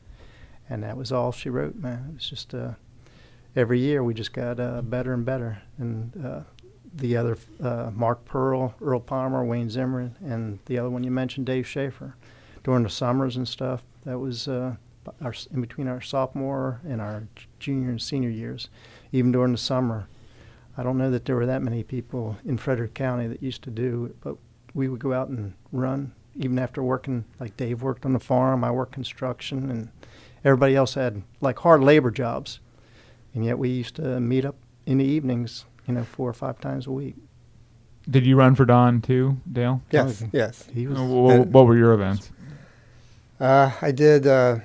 [0.69, 1.75] and that was all she wrote.
[1.75, 2.53] Man, it was just.
[2.53, 2.71] Uh,
[3.55, 6.25] every year we just got uh, better and better, and.
[6.25, 6.41] Uh,
[6.93, 11.45] the other, uh, Mark Pearl, Earl Palmer, Wayne Zimmerman, and the other one you mentioned,
[11.45, 12.15] Dave Schaefer
[12.63, 13.81] during the summers and stuff.
[14.05, 14.75] That was uh,
[15.21, 17.27] our in between our sophomore and our
[17.59, 18.69] junior and senior years,
[19.11, 20.07] even during the summer.
[20.77, 23.71] I don't know that there were that many people in Frederick County that used to
[23.71, 24.37] do it, but
[24.73, 27.25] we would go out and run even after working.
[27.39, 29.89] Like Dave worked on the farm, I worked construction, and
[30.43, 32.59] everybody else had like hard labor jobs,
[33.33, 34.55] and yet we used to meet up
[34.85, 37.15] in the evenings, you know, four or five times a week.
[38.09, 39.81] Did you run for Don too, Dale?
[39.91, 40.67] Yes, yes.
[40.73, 42.31] He was What, what were your events?
[43.39, 44.25] Uh, I did.
[44.25, 44.57] Uh,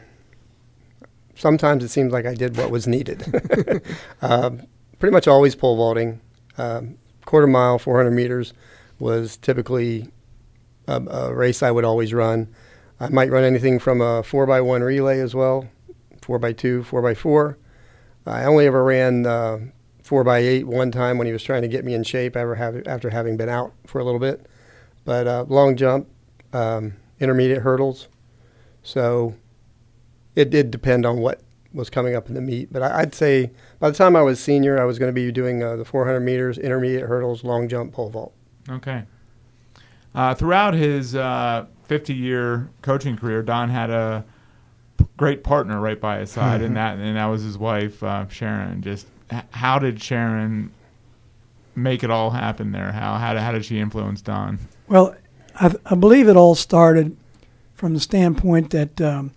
[1.34, 3.22] sometimes it seems like I did what was needed.
[4.22, 4.62] um,
[4.98, 6.20] pretty much always pole vaulting.
[6.58, 8.54] Um, quarter mile, 400 meters
[8.98, 10.08] was typically
[10.88, 12.48] a, a race I would always run.
[12.98, 15.68] I might run anything from a four by one relay as well,
[16.22, 17.58] four by two, four by four.
[18.26, 19.58] I only ever ran uh,
[20.02, 23.10] four by eight one time when he was trying to get me in shape after
[23.10, 24.46] having been out for a little bit.
[25.04, 26.08] But uh, long jump,
[26.52, 28.08] um, intermediate hurdles.
[28.82, 29.34] So
[30.34, 32.72] it did depend on what was coming up in the meet.
[32.72, 35.30] But I, I'd say by the time I was senior, I was going to be
[35.30, 38.35] doing uh, the 400 meters, intermediate hurdles, long jump, pole vault.
[38.68, 39.04] Okay.
[40.14, 44.24] Uh, throughout his uh, 50 year coaching career, Don had a
[45.16, 48.82] great partner right by his side, and that and that was his wife, uh, Sharon.
[48.82, 50.72] Just h- how did Sharon
[51.74, 52.92] make it all happen there?
[52.92, 54.58] How how did, how did she influence Don?
[54.88, 55.14] Well,
[55.56, 57.16] I, I believe it all started
[57.74, 59.32] from the standpoint that um,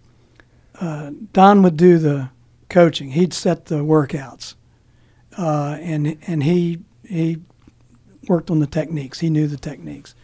[0.80, 2.30] uh, Don would do the
[2.70, 3.12] coaching.
[3.12, 4.56] He'd set the workouts,
[5.38, 7.42] uh, and and he he
[8.30, 9.20] worked on the techniques.
[9.20, 10.16] He knew the techniques,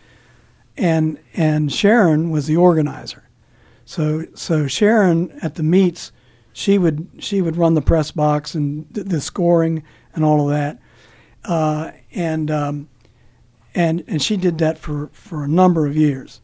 [0.77, 3.27] and and Sharon was the organizer.
[3.83, 6.11] So so Sharon at the meets,
[6.53, 10.55] she would she would run the press box and the, the scoring and all of
[10.55, 10.79] that,
[11.43, 12.89] uh, and um,
[13.73, 16.41] and and she did that for for a number of years,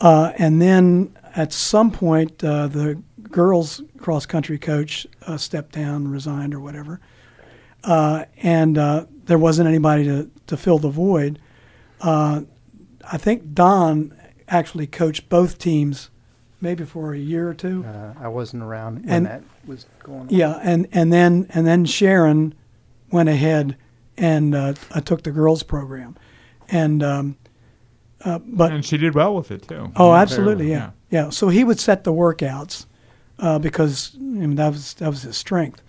[0.00, 6.08] uh, and then at some point uh, the girls cross country coach uh, stepped down,
[6.08, 7.00] resigned or whatever,
[7.84, 11.38] uh, and uh, there wasn't anybody to to fill the void.
[12.00, 12.42] Uh,
[13.10, 14.16] I think Don
[14.48, 16.10] actually coached both teams,
[16.60, 17.84] maybe for a year or two.
[17.84, 20.28] Uh, I wasn't around when And- that was going on.
[20.30, 22.54] Yeah, and, and then and then Sharon
[23.12, 23.76] went ahead
[24.16, 26.16] and uh, uh, took the girls program,
[26.68, 27.36] and um,
[28.24, 29.90] uh, but and she did well with it too.
[29.96, 30.84] oh, Yeah, absolutely, very yeah.
[30.86, 32.86] well, yeah, So he would set the workouts
[33.38, 35.80] uh, because I mean, that was that was his strength.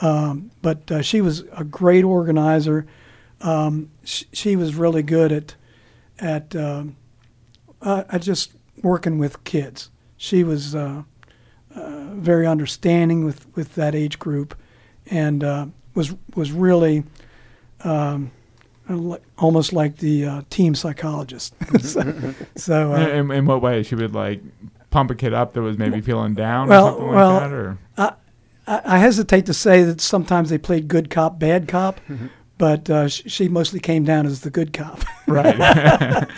[0.00, 2.86] Um, but uh, she was a great organizer.
[3.40, 5.54] Um, sh- she was really good at
[6.18, 6.96] at um,
[7.82, 8.52] uh, at just
[8.82, 9.90] working with kids.
[10.16, 11.02] She was uh,
[11.74, 14.56] uh, very understanding with, with that age group,
[15.06, 17.04] and uh, was was really
[17.82, 18.30] um,
[18.88, 21.54] uh, almost like the uh, team psychologist.
[21.80, 23.82] so, so, uh, In, in what way?
[23.82, 24.40] She would like
[24.90, 27.52] pump a kid up that was maybe feeling down Well- or something well, like that,
[27.52, 28.12] or I,
[28.66, 32.00] I hesitate to say that sometimes they played good cop, bad cop,
[32.58, 35.02] but uh, sh- she mostly came down as the good cop.
[35.26, 36.28] right,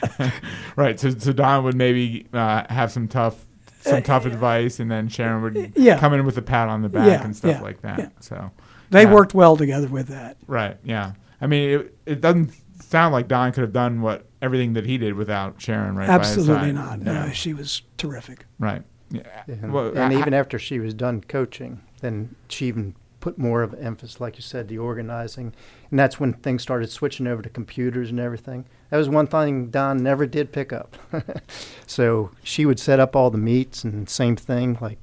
[0.76, 0.98] right.
[0.98, 3.46] So, so Don would maybe uh, have some tough,
[3.80, 5.98] some tough advice, and then Sharon would Uh, yeah.
[5.98, 7.98] come in with a pat on the back Yeah, and stuff yeah, like that.
[7.98, 8.08] yeah.
[8.20, 8.50] So,
[8.90, 9.12] they Yeah.
[9.14, 10.36] worked well together with that.
[10.46, 11.12] right, yeah.
[11.40, 12.50] I mean, it, it doesn't
[12.82, 16.54] sound like Don could have done what everything that he did without Sharon right Absolutely
[16.54, 16.88] by his not.
[16.90, 17.02] side.
[17.04, 18.46] No, she was terrific.
[18.58, 18.82] Right.
[19.10, 19.22] Yeah.
[19.46, 23.62] And, Well, and I- even after she was done coaching, then she even put more
[23.62, 25.52] of emphasis, like you said, the organizing,
[25.90, 28.64] and that's when things started switching over to computers and everything.
[28.90, 30.96] That was one thing Don never did pick up.
[31.86, 34.98] so she would set up all the meets, and same thing, like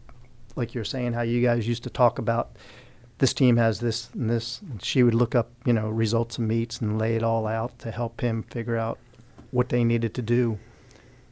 [0.56, 2.56] like you're saying, how you guys used to talk about
[3.18, 4.62] this team has this and this.
[4.62, 7.78] And she would look up, you know, results of meets and lay it all out
[7.80, 9.00] to help him figure out
[9.52, 10.60] what they needed to do.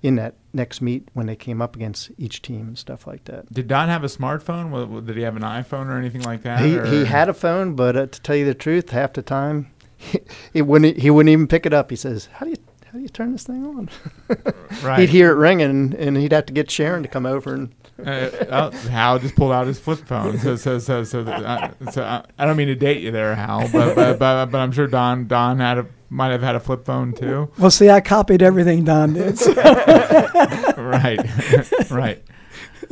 [0.04, 3.52] In that next meet when they came up against each team and stuff like that.
[3.54, 5.06] Did Don have a smartphone?
[5.06, 6.60] Did he have an iPhone or anything like that?
[6.62, 9.22] He, or- he had a phone, but uh, to tell you the truth, half the
[9.22, 9.72] time
[10.54, 11.90] he wouldn't he wouldn't even pick it up.
[11.90, 13.90] He says, "How do you how do you turn this thing on?"
[14.84, 15.00] right.
[15.00, 17.74] He'd hear it ringing, and he'd have to get Sharon to come over and
[18.06, 18.10] uh,
[18.50, 20.40] uh, Hal just pulled out his flip phone.
[20.40, 23.70] So, so, so, so, uh, so uh, I don't mean to date you there, Hal,
[23.72, 26.86] but, but, but, but I'm sure Don, Don had a, might have had a flip
[26.86, 27.50] phone too.
[27.58, 29.40] Well, see, I copied everything Don did.
[29.40, 29.54] so-
[30.78, 31.20] right,
[31.92, 32.22] right.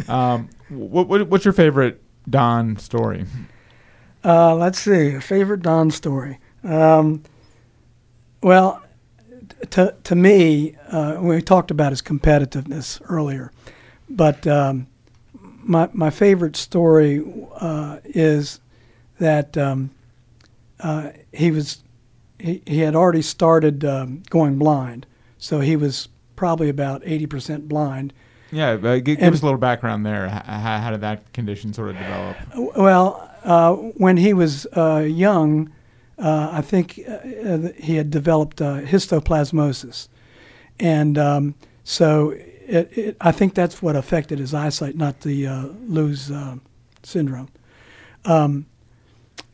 [0.07, 3.25] Um, what, what, what's your favorite Don story?
[4.23, 6.39] Uh, let's see, a favorite Don story.
[6.63, 7.23] Um,
[8.41, 8.81] well,
[9.71, 13.51] to to me, uh, we talked about his competitiveness earlier,
[14.09, 14.87] but um,
[15.63, 17.21] my my favorite story
[17.59, 18.59] uh, is
[19.19, 19.91] that um,
[20.79, 21.83] uh, he was
[22.39, 25.05] he, he had already started um, going blind,
[25.37, 28.13] so he was probably about eighty percent blind.
[28.51, 30.25] Yeah, uh, gi- give And- us a little background there.
[30.25, 32.37] H- how, how did that condition sort of develop?
[32.77, 35.71] Well, uh, when he was uh, young,
[36.17, 40.07] uh, I think uh, uh, he had developed uh, histoplasmosis,
[40.79, 45.65] and um, so it, it, I think that's what affected his eyesight, not the uh,
[46.33, 46.55] uh,
[47.03, 47.49] syndrome.
[48.25, 48.65] Um,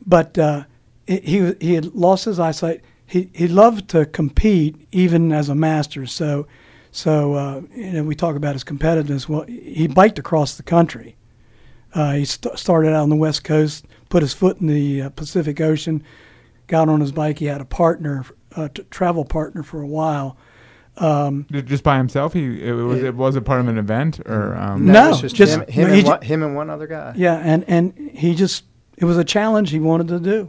[0.04, 0.64] but uh,
[1.06, 2.80] he he he had lost his eyesight.
[3.06, 6.06] He he loved to compete even as a master.
[6.06, 6.46] So
[6.90, 9.28] so uh, you know we talk about his competitiveness.
[9.28, 11.16] Well, he biked across the country.
[11.94, 15.08] Uh, he st- started out on the West Coast, put his foot in the uh,
[15.10, 16.02] Pacific Ocean,
[16.66, 17.38] got on his bike.
[17.38, 18.24] He had a partner,
[18.56, 20.36] a t- travel partner for a while.
[20.98, 22.32] Um, Just by himself?
[22.32, 25.34] He it was it was it part of an event or um, No, it just,
[25.36, 27.12] just- him, him, no, and ju- one, him and one other guy.
[27.16, 28.64] yeah, and, and he just
[28.96, 30.48] it was a challenge he wanted to do,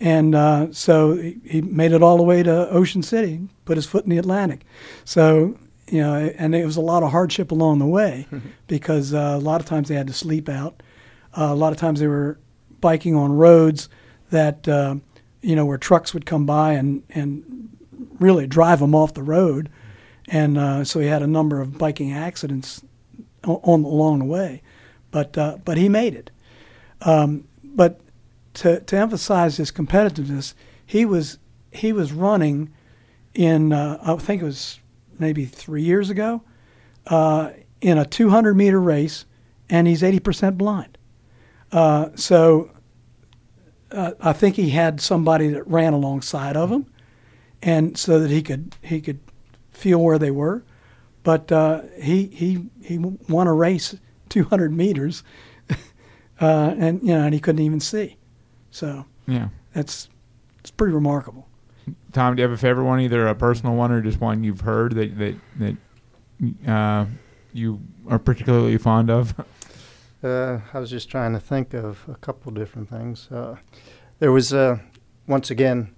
[0.00, 3.86] and uh, so he, he made it all the way to Ocean City, put his
[3.86, 4.64] foot in the Atlantic.
[5.04, 8.26] So you know, and it was a lot of hardship along the way
[8.66, 10.82] because uh, a lot of times they had to sleep out.
[11.36, 12.38] Uh, a lot of times they were
[12.80, 13.88] biking on roads
[14.30, 14.96] that uh,
[15.42, 17.68] you know where trucks would come by and and
[18.18, 19.70] really drive them off the road,
[20.28, 22.82] and uh, so he had a number of biking accidents
[23.44, 24.62] o- on along the way,
[25.10, 26.30] but uh, but he made it.
[27.02, 28.00] Um, but
[28.56, 31.38] to to emphasize his competitiveness, he was
[31.70, 32.72] he was running
[33.34, 34.80] in uh, I think it was
[35.18, 36.42] maybe three years ago
[37.06, 39.24] uh, in a 200 meter race,
[39.68, 40.98] and he's 80% blind.
[41.72, 42.70] Uh, so
[43.92, 46.86] uh, I think he had somebody that ran alongside of him,
[47.62, 49.20] and so that he could he could
[49.70, 50.64] feel where they were.
[51.22, 53.96] But uh, he he he won a race
[54.30, 55.22] 200 meters,
[56.40, 58.16] uh, and you know, and he couldn't even see.
[58.76, 59.48] So yeah.
[59.72, 60.10] that's
[60.60, 61.48] it's pretty remarkable.
[62.12, 64.60] Tom, do you have a favorite one, either a personal one or just one you've
[64.60, 67.06] heard that that that uh,
[67.54, 69.34] you are particularly fond of?
[70.24, 73.30] Uh, I was just trying to think of a couple different things.
[73.30, 73.56] Uh,
[74.18, 74.78] there was uh,
[75.26, 75.94] once again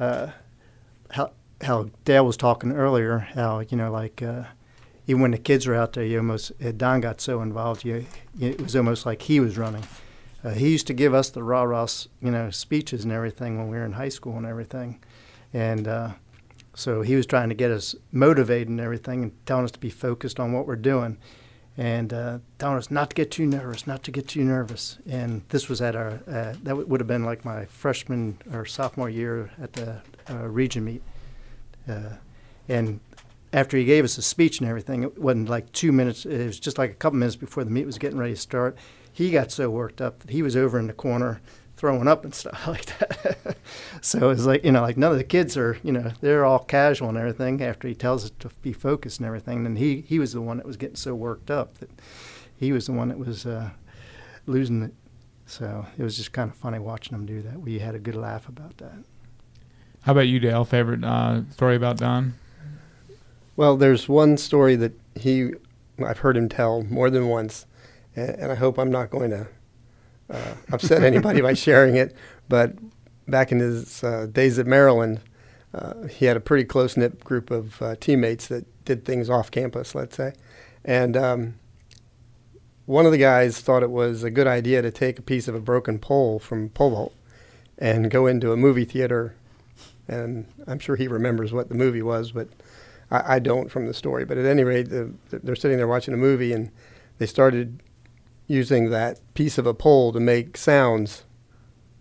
[0.00, 0.28] uh,
[1.10, 3.18] how how Dale was talking earlier.
[3.18, 4.44] How you know like uh,
[5.06, 7.84] even when the kids were out there, you almost uh, Don got so involved.
[7.84, 9.84] You, you it was almost like he was running.
[10.46, 11.88] Uh, he used to give us the rah rah
[12.22, 15.00] you know speeches and everything when we were in high school and everything,
[15.52, 15.88] and.
[15.88, 16.10] Uh,
[16.78, 19.88] so he was trying to get us motivated and everything, and telling us to be
[19.88, 21.16] focused on what we're doing
[21.76, 24.98] and uh, telling us not to get too nervous, not to get too nervous.
[25.08, 28.64] And this was at our uh, that w- would have been like my freshman or
[28.64, 31.02] sophomore year at the uh, region meet.
[31.88, 32.14] Uh,
[32.68, 33.00] and
[33.52, 36.24] after he gave us a speech and everything, it wasn't like two minutes.
[36.24, 38.76] It was just like a couple minutes before the meet was getting ready to start.
[39.16, 41.40] He got so worked up that he was over in the corner
[41.78, 43.56] throwing up and stuff like that.
[44.02, 46.44] so it was like you know, like none of the kids are you know they're
[46.44, 47.62] all casual and everything.
[47.62, 50.58] After he tells us to be focused and everything, and he he was the one
[50.58, 51.88] that was getting so worked up that
[52.58, 53.70] he was the one that was uh,
[54.44, 54.94] losing it.
[55.46, 57.58] So it was just kind of funny watching him do that.
[57.58, 58.98] We had a good laugh about that.
[60.02, 60.66] How about you, Dale?
[60.66, 62.34] Favorite uh, story about Don?
[63.56, 65.52] Well, there's one story that he,
[66.04, 67.64] I've heard him tell more than once,
[68.16, 69.46] and, and I hope I'm not going to
[70.30, 72.16] uh, upset anybody by sharing it.
[72.48, 72.74] But
[73.28, 75.20] back in his uh, days at Maryland,
[75.74, 79.50] uh, he had a pretty close knit group of uh, teammates that did things off
[79.50, 80.32] campus, let's say.
[80.84, 81.54] And um,
[82.86, 85.54] one of the guys thought it was a good idea to take a piece of
[85.54, 87.14] a broken pole from pole vault
[87.78, 89.34] and go into a movie theater.
[90.08, 92.48] And I'm sure he remembers what the movie was, but
[93.10, 94.24] I, I don't from the story.
[94.24, 96.70] But at any rate, the, they're sitting there watching a movie, and
[97.18, 97.82] they started
[98.46, 101.24] using that piece of a pole to make sounds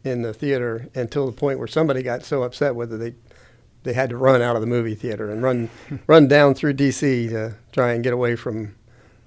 [0.04, 3.16] in the theater until the point where somebody got so upset with it they
[3.86, 5.70] they had to run out of the movie theater and run
[6.08, 7.30] run down through D.C.
[7.30, 8.76] to try and get away from,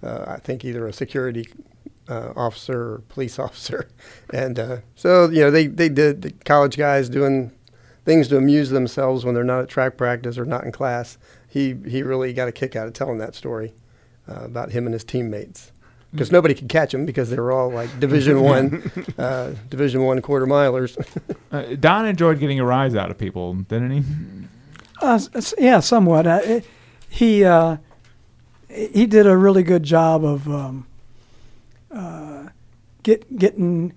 [0.03, 1.49] uh, I think either a security
[2.09, 3.89] uh, officer or police officer,
[4.31, 7.53] and uh, so you know they they did the college guys doing
[8.05, 11.17] things to amuse themselves when they're not at track practice or not in class.
[11.49, 13.75] He he really got a kick out of telling that story
[14.29, 15.73] uh, about him and his teammates
[16.13, 20.21] because nobody could catch him because they were all like Division One, uh, Division One
[20.23, 20.97] quarter milers.
[21.51, 24.03] Uh, Don enjoyed getting a rise out of people, didn't he?
[25.01, 26.27] Uh, s- s- yeah, somewhat.
[26.27, 26.67] Uh, it-
[27.09, 27.79] he uh,
[28.69, 30.87] he did a really good job of um,
[31.91, 32.49] uh,
[33.03, 33.95] get getting.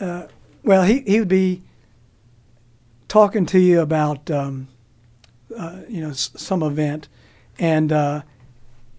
[0.00, 0.26] Uh,
[0.64, 1.62] well, he he would be
[3.06, 4.66] talking to you about um,
[5.56, 7.06] uh, you know s- some event,
[7.60, 8.22] and uh,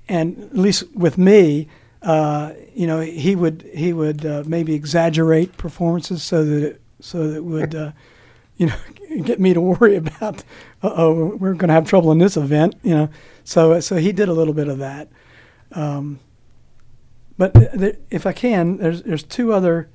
[0.08, 1.68] and at least with me,
[2.02, 7.28] uh, you know he would he would uh, maybe exaggerate performances so that it, so
[7.28, 7.92] that it would uh,
[8.58, 8.76] you know
[9.24, 10.44] get me to worry about
[10.84, 13.10] uh oh we're going to have trouble in this event you know
[13.44, 15.08] so so he did a little bit of that
[15.74, 16.20] um,
[17.38, 19.90] but th- th- if I can there's there's two other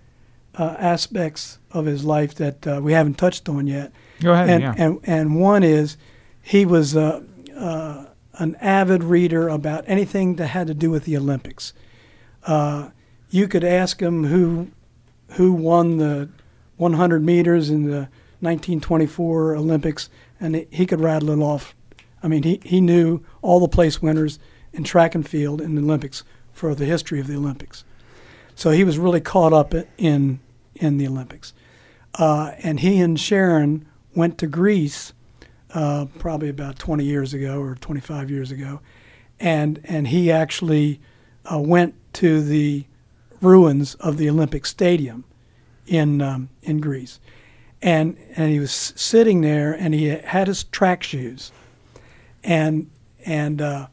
[0.56, 4.50] uh, aspects of his life that uh, we haven't touched on yet Go ahead.
[4.50, 4.74] and, yeah.
[4.76, 5.96] and and one is
[6.42, 7.22] he was uh,
[7.56, 11.72] uh, an avid reader about anything that had to do with the Olympics.
[12.46, 12.90] Uh,
[13.30, 14.68] you could ask him who
[15.32, 16.28] who won the
[16.76, 18.08] 100 meters in the
[18.40, 21.74] 1924 Olympics, and he- could rattle it off.
[22.22, 24.38] I mean, he, he knew all the place winners
[24.72, 26.22] in track and field in the Olympics
[26.52, 27.84] for the history of the Olympics.
[28.54, 30.40] So he was really caught up in
[30.74, 31.52] in the Olympics.
[32.14, 35.12] Uh, and he and Sharon went to Greece
[35.72, 38.80] uh, probably about 20 years ago or 25 years ago,
[39.40, 41.00] and and he actually
[41.50, 42.84] uh, went to the
[43.40, 45.24] ruins of the Olympic Stadium
[45.86, 47.20] in um, in Greece,
[47.82, 51.52] and and he was sitting there and he had his track shoes,
[52.42, 52.90] and
[53.24, 53.86] and uh,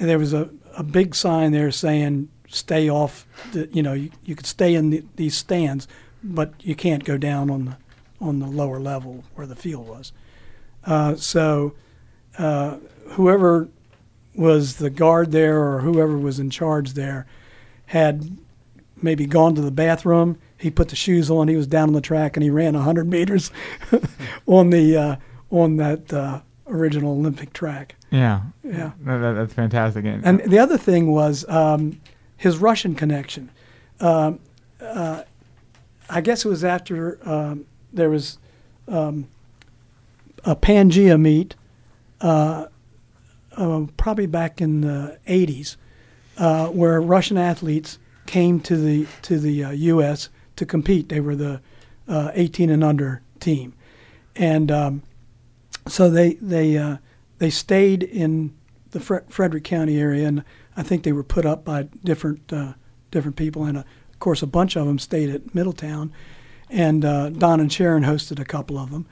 [0.00, 4.34] there was a, a big sign there saying stay off the you know you, you
[4.34, 5.86] could stay in the, these stands
[6.22, 7.76] but you can't go down on the
[8.20, 10.12] on the lower level where the field was.
[10.84, 11.74] Uh, so
[12.36, 12.76] uh,
[13.10, 13.68] whoever
[14.34, 17.26] was the guard there or whoever was in charge there
[17.88, 18.36] had
[19.02, 22.00] maybe gone to the bathroom he put the shoes on he was down on the
[22.00, 23.50] track and he ran 100 meters
[24.46, 25.16] on the uh,
[25.50, 28.40] on that uh, original olympic track yeah.
[28.64, 30.04] yeah That- that- that's fantastic.
[30.06, 32.00] And, and the other thing was um,
[32.38, 33.50] his Russian connection.
[34.00, 34.40] Um,
[34.80, 35.22] uh,
[36.08, 38.38] I guess it was after um, there was
[38.88, 39.28] um,
[40.44, 41.54] a Pangea meet,
[42.22, 42.66] uh,
[43.56, 45.76] uh, probably back in the 80s,
[46.38, 50.28] uh, where Russian athletes came to the to the uh, U.S.
[50.56, 51.08] to compete.
[51.08, 51.60] They were the
[52.06, 53.74] uh, 18 and under team,
[54.36, 55.02] and um,
[55.86, 56.98] so they they uh,
[57.38, 58.56] they stayed in
[58.90, 60.44] the Fre- Frederick County area, and
[60.76, 62.74] I think they were put up by different uh,
[63.10, 63.84] different people, and of
[64.20, 66.12] course a bunch of them stayed at Middletown,
[66.70, 69.06] and Don and Sharon hosted a couple of them,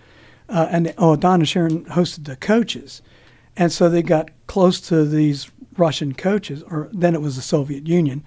[0.49, 3.03] uh, and oh Don and Sharon hosted the coaches,
[3.57, 7.87] and so they got close to these Russian coaches, or then it was the Soviet
[7.87, 8.25] Union,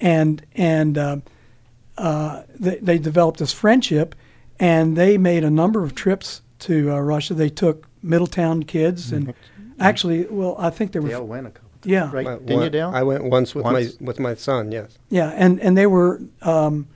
[0.00, 1.16] and and uh,
[1.98, 4.14] uh, they, they developed this friendship,
[4.58, 7.34] and they made a number of trips to uh, Russia.
[7.34, 9.34] They took Middletown kids, and
[9.80, 11.70] actually, well, I think they were Dale went a couple.
[11.84, 12.24] yeah, Right?
[12.24, 12.90] My- Didn't you, one- Dale?
[12.94, 13.98] I went once with Once?
[14.00, 14.72] my with my son.
[14.72, 14.98] Yes.
[15.10, 16.86] yeah, and and they were um,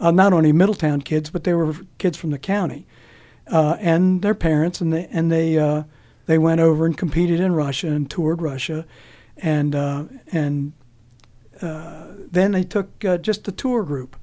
[0.00, 2.86] uh, not only Middletown kids, but they were kids from the county,
[3.48, 5.84] uh, and their parents, and they and they uh,
[6.26, 8.84] they went over and competed in Russia and toured Russia,
[9.36, 10.72] and uh, and
[11.62, 14.16] uh, then they took uh, just the tour group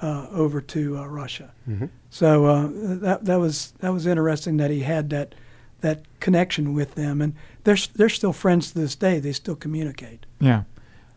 [0.00, 1.52] uh, over to uh, Russia.
[1.68, 1.86] Mm-hmm.
[2.10, 5.34] So uh, that that was that was interesting that he had that
[5.80, 9.20] that connection with them, and they're they're still friends to this day.
[9.20, 10.26] They still communicate.
[10.40, 10.64] Yeah.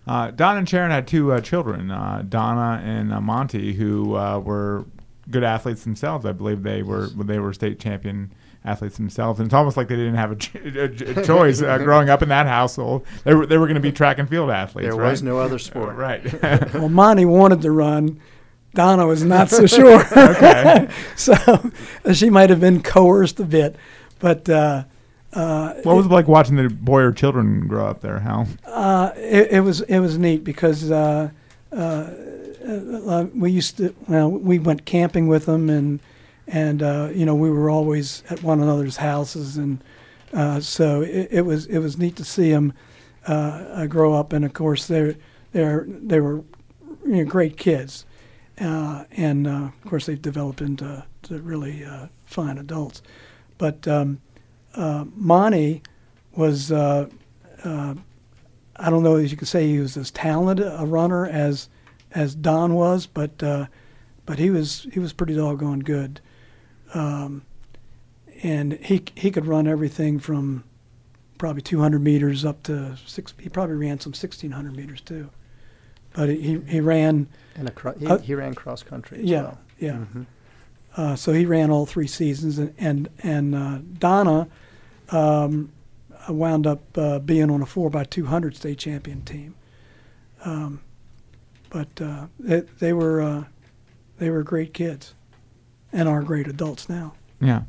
[0.07, 4.39] Uh, Don and Sharon had two uh, children, uh, Donna and uh, Monty, who uh,
[4.39, 4.85] were
[5.29, 6.25] good athletes themselves.
[6.25, 8.33] I believe they were they were state champion
[8.63, 11.77] athletes themselves, and it's almost like they didn't have a, ch- a, a choice uh,
[11.79, 13.05] growing up in that household.
[13.23, 14.89] They were they were going to be track and field athletes.
[14.89, 15.11] There right?
[15.11, 15.95] was no other sport.
[15.95, 16.21] right.
[16.73, 18.19] Well, Monty wanted to run.
[18.73, 20.01] Donna was not so sure.
[20.15, 20.87] okay.
[21.15, 21.35] so
[22.13, 23.75] she might have been coerced a bit,
[24.19, 24.83] but uh,
[25.33, 28.47] uh, What was it like watching the Boyer children grow up there, Hal?
[28.65, 31.31] uh, it, it was it was neat because uh,
[31.75, 31.75] uh,
[32.65, 35.99] uh, we used to well we went camping with them and
[36.51, 39.57] and uh, you know we were always at one another's houses.
[39.57, 39.83] And
[40.33, 42.73] uh, so it, it was it was neat to see them
[43.27, 44.33] uh, uh, grow up.
[44.33, 45.15] And of course they
[45.53, 46.43] they they were
[47.05, 48.05] you know, great kids.
[48.59, 51.85] Uh, and uh, of course they've developed into to really
[52.25, 53.01] fine adults.
[53.57, 54.19] But um,
[54.75, 55.81] Monty
[56.35, 57.07] was I
[58.89, 61.69] don't know if you could say he was as talented a runner as
[62.11, 66.19] as Don was, but but he was he was pretty doggone good.
[66.93, 67.43] Um,
[68.43, 70.63] and he he could run everything from
[71.37, 73.33] probably 200 meters up to six.
[73.39, 75.29] He probably ran some 1600 meters too,
[76.13, 77.27] but he he ran.
[77.55, 79.19] And a he, Uh, he ran cross country.
[79.19, 79.59] As Yeah, well.
[79.79, 79.91] yeah.
[80.13, 80.25] Mhm.
[80.97, 84.47] Uh, so he ran all three seasons, and and, and uh, Donna
[85.09, 85.71] um,
[86.29, 89.55] wound up uh, being on a four by two hundred state champion team.
[90.43, 90.81] Um,
[91.69, 93.43] but uh, they, they were uh,
[94.17, 95.13] they were great kids,
[95.93, 97.13] and are great adults now.
[97.39, 97.61] Yeah.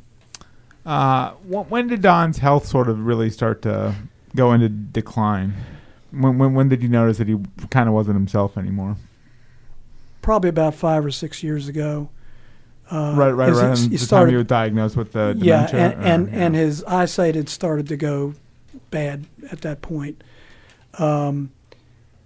[0.85, 3.95] Uh, wh- when did Don's health sort of really start to
[4.35, 5.55] go into decline?
[6.11, 7.39] When when, when did you notice that he
[7.71, 8.97] kind of wasn't himself anymore?
[10.21, 12.09] Probably about five or six years ago.
[12.91, 13.79] Uh, right, right, right.
[13.79, 15.81] he the time started- he was diagnosed with the yeah, dementia.
[15.81, 16.45] and or- and, yeah.
[16.47, 18.35] and his eyesight had started to go
[18.91, 20.23] bad at that point,
[20.99, 21.51] um,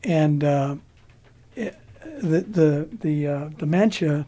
[0.02, 0.74] and uh,
[1.54, 1.76] it,
[2.20, 4.26] the the the uh, dementia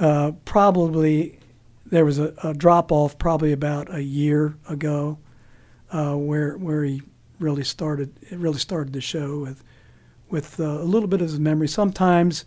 [0.00, 1.38] uh, probably
[1.86, 5.18] there was a, a drop off probably about a year ago,
[5.90, 7.02] uh, where where he
[7.38, 9.62] really started it really started to show with
[10.30, 11.68] with uh, a little bit of his memory.
[11.68, 12.44] Sometimes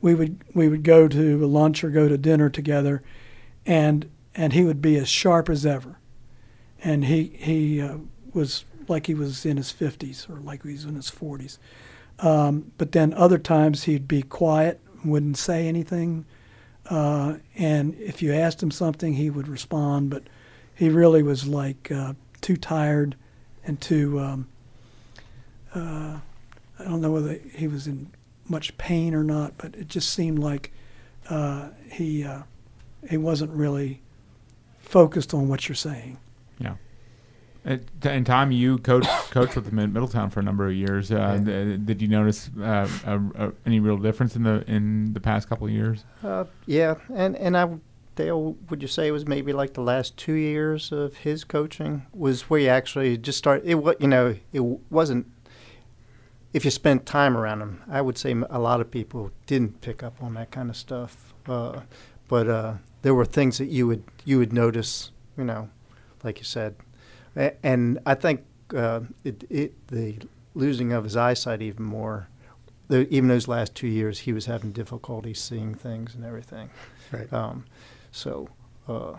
[0.00, 3.02] we would we would go to lunch or go to dinner together,
[3.64, 5.98] and and he would be as sharp as ever,
[6.82, 7.96] and he he uh,
[8.34, 11.58] was like he was in his fifties or like he was in his forties.
[12.18, 16.26] Um, but then other times he'd be quiet, wouldn't say anything,
[16.92, 20.10] uh, and if you asked him something, he would respond.
[20.10, 20.24] But
[20.74, 22.12] he really was like uh,
[22.42, 23.16] too tired
[23.64, 24.20] and too.
[24.20, 24.48] Um,
[25.74, 26.18] uh,
[26.78, 28.10] I don't know whether he was in
[28.46, 30.70] much pain or not, but it just seemed like
[31.30, 32.42] uh, he uh,
[33.08, 34.02] he wasn't really
[34.78, 36.18] focused on what you're saying.
[37.64, 41.12] And, and Tom, you coached coached with him in Middletown for a number of years.
[41.12, 45.20] Uh, th- did you notice uh, a, a, any real difference in the in the
[45.20, 46.04] past couple of years?
[46.24, 47.68] Uh, yeah, and and I,
[48.16, 52.04] Dale, would you say it was maybe like the last two years of his coaching
[52.12, 53.62] was where you actually just start?
[53.64, 54.60] It you know, it
[54.90, 55.26] wasn't.
[56.52, 60.02] If you spent time around him, I would say a lot of people didn't pick
[60.02, 61.32] up on that kind of stuff.
[61.46, 61.80] Uh,
[62.28, 65.70] but uh, there were things that you would you would notice, you know,
[66.22, 66.74] like you said,
[67.36, 70.16] and I think uh, it, it the
[70.54, 72.28] losing of his eyesight even more.
[72.88, 76.68] The, even those last two years, he was having difficulty seeing things and everything.
[77.10, 77.32] Right.
[77.32, 77.64] Um,
[78.10, 78.48] so,
[78.86, 79.14] uh,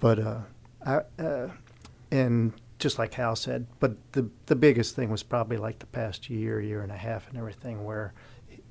[0.00, 0.40] but uh,
[0.84, 1.48] I, uh,
[2.10, 6.28] and just like Hal said, but the the biggest thing was probably like the past
[6.30, 8.12] year, year and a half, and everything, where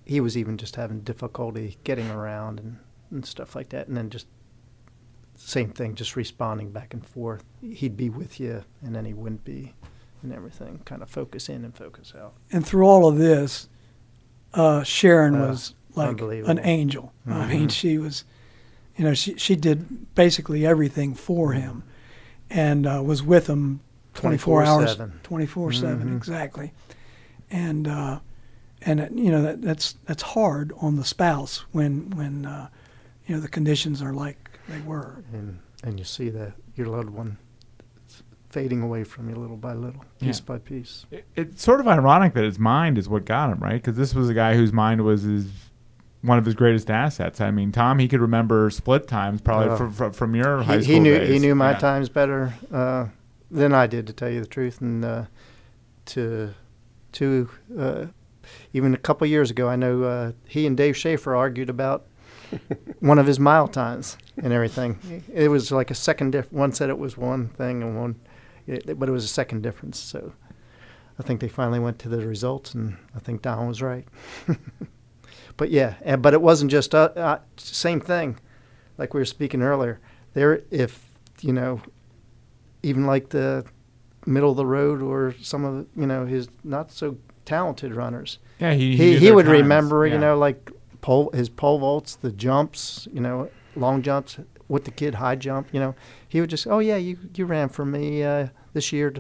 [0.06, 2.78] he was even just having difficulty getting around and,
[3.12, 4.26] and stuff like that, and then just
[5.42, 7.44] same thing, just responding back and forth.
[7.62, 9.74] He'd be with you, and then he wouldn't be,
[10.22, 10.80] and everything.
[10.86, 12.34] Kind of focus in and focus out.
[12.52, 13.70] And through all of this,
[14.54, 17.14] uh, Sharon Uh, was like an angel.
[17.28, 17.72] I mean, Mhm.
[17.72, 18.24] she was,
[18.98, 21.84] you know, she she did basically everything for him,
[22.50, 23.80] and uh, was with him
[24.14, 25.12] 24 hours, 24/7.
[25.24, 26.18] 24 seven Mhm.
[26.18, 26.74] exactly,
[27.50, 28.20] and uh,
[28.82, 32.68] and you know that that's that's hard on the spouse when when uh,
[33.26, 35.24] you know the conditions are like they were.
[35.34, 37.38] and and you see that your loved one
[38.50, 40.46] fading away from you little by little, piece Yeah.
[40.46, 41.06] by piece.
[41.12, 43.74] It, it's sort of ironic that his mind is what got him, right?
[43.82, 45.48] Because this was a guy whose mind was his
[46.22, 47.40] one of his greatest assets.
[47.40, 49.78] I mean, Tom, he could remember split times probably Oh.
[49.78, 51.30] fr- fr- from your high He, school he knew days.
[51.30, 51.78] he knew my Yeah.
[51.78, 53.06] times better uh,
[53.52, 54.82] than I did, to tell you the truth.
[54.82, 55.26] And uh,
[56.08, 56.54] to
[57.14, 58.06] to uh,
[58.74, 62.06] even a couple years ago, I know uh, he and Dave Schaefer argued about
[63.00, 65.24] one of his mile times and everything.
[65.34, 66.52] It was like a second diff.
[66.52, 68.16] One said it was one thing, and one,
[68.68, 70.00] it, but it was a second difference.
[70.00, 70.34] So
[71.20, 74.08] I think they finally went to the results, and I think Don was right.
[75.58, 78.40] but yeah, and, but it wasn't just uh, uh, same thing,
[78.98, 80.00] like we were speaking earlier.
[80.34, 81.04] There, if
[81.42, 81.82] you know,
[82.84, 83.66] even like the
[84.26, 88.74] middle of the road or some of you know his not so talented runners, Yeah,
[88.74, 89.62] he he, he would times.
[89.62, 90.14] remember, Yeah.
[90.14, 90.72] you know, like
[91.02, 94.38] pole his pole vaults, the jumps, you know, long jumps
[94.68, 95.96] with the kid high jump, you know.
[96.28, 99.14] He would just, oh yeah, you you ran for me uh, this year.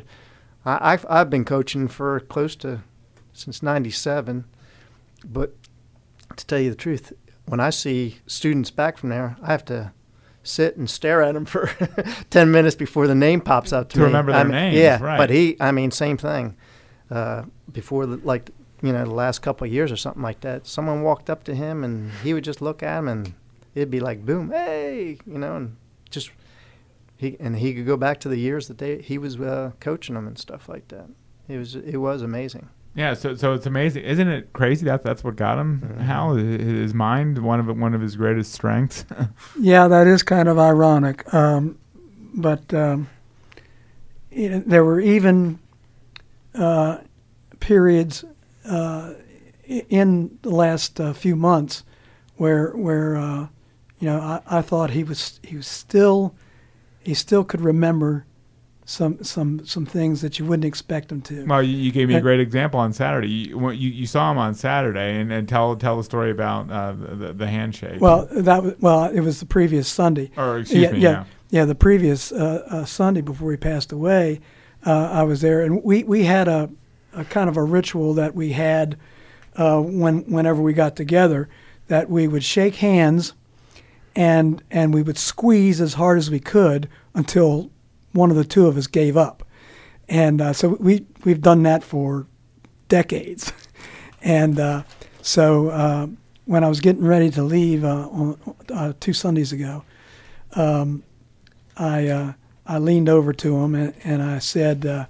[0.66, 2.82] I, I've I've been coaching for close to
[3.34, 4.46] since '97,
[5.26, 5.56] but
[6.36, 7.14] to tell you the truth,
[7.46, 9.92] when I see students back from there, I have to
[10.44, 11.70] sit and stare at them for
[12.30, 14.06] 10 minutes before the name pops up to, To me.
[14.06, 15.18] remember I their mean, names, Yeah, right.
[15.18, 16.56] but he, I mean, same thing.
[17.12, 18.50] Uh, before the, like,
[18.82, 21.56] you know, the last couple of years or something like that, someone walked up to
[21.56, 23.34] him and he would just look at him and
[23.76, 25.76] it'd be like, boom, hey, you know, and
[26.10, 26.32] just
[27.18, 30.16] he and he could go back to the years that they he was uh, coaching
[30.16, 31.08] them and stuff like that.
[31.48, 32.70] It was it was amazing.
[32.96, 35.82] Yeah, so so it's amazing, isn't it crazy that that's what got him?
[35.82, 36.02] Mhm.
[36.02, 39.06] Hal, his mind, one of one of his greatest strengths.
[39.60, 41.32] Yeah, that is kind of ironic.
[41.34, 41.78] Um,
[42.34, 43.10] but um,
[44.32, 45.60] you know, there were even
[46.56, 47.00] uh,
[47.60, 48.24] periods
[48.66, 49.14] uh,
[49.68, 51.84] in the last uh, few months
[52.38, 53.48] where where uh,
[54.00, 56.36] you know I, I thought he was he was still
[57.02, 58.26] he still could remember
[58.86, 61.46] some some some things that you wouldn't expect him to.
[61.46, 63.28] well, you, you gave me a Uh, great example on Saturday.
[63.28, 66.94] You you, you saw him on Saturday, and, and tell tell the story about uh,
[66.94, 68.02] the, the handshake.
[68.02, 70.32] Well, that was well, it was the previous Sunday.
[70.36, 71.10] or excuse yeah, me, yeah.
[71.10, 71.24] yeah.
[71.52, 74.40] Yeah, the previous uh, uh, Sunday before he passed away,
[74.86, 76.70] uh, I was there, and we, we had a,
[77.14, 78.98] a kind of a ritual that we had
[79.56, 81.50] uh, when whenever we got together,
[81.88, 83.34] that we would shake hands,
[84.16, 87.70] and and we would squeeze as hard as we could until
[88.14, 89.44] one of the two of us gave up,
[90.08, 92.28] and uh, so we we've done that for
[92.88, 93.52] decades,
[94.22, 94.84] and uh,
[95.22, 96.08] so uh,
[96.46, 99.84] when I was getting ready to leave uh, on, uh, two Sundays ago.
[100.54, 101.04] Um,
[101.78, 102.34] I
[102.66, 105.08] I leaned over to him and, and I said,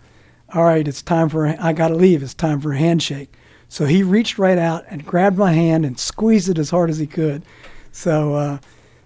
[0.54, 2.24] "All right, it's time for I got to leave.
[2.24, 3.34] It's time for a handshake."
[3.68, 6.98] So he reached right out and grabbed my hand and squeezed it as hard as
[6.98, 7.44] he could.
[7.92, 8.58] So uh,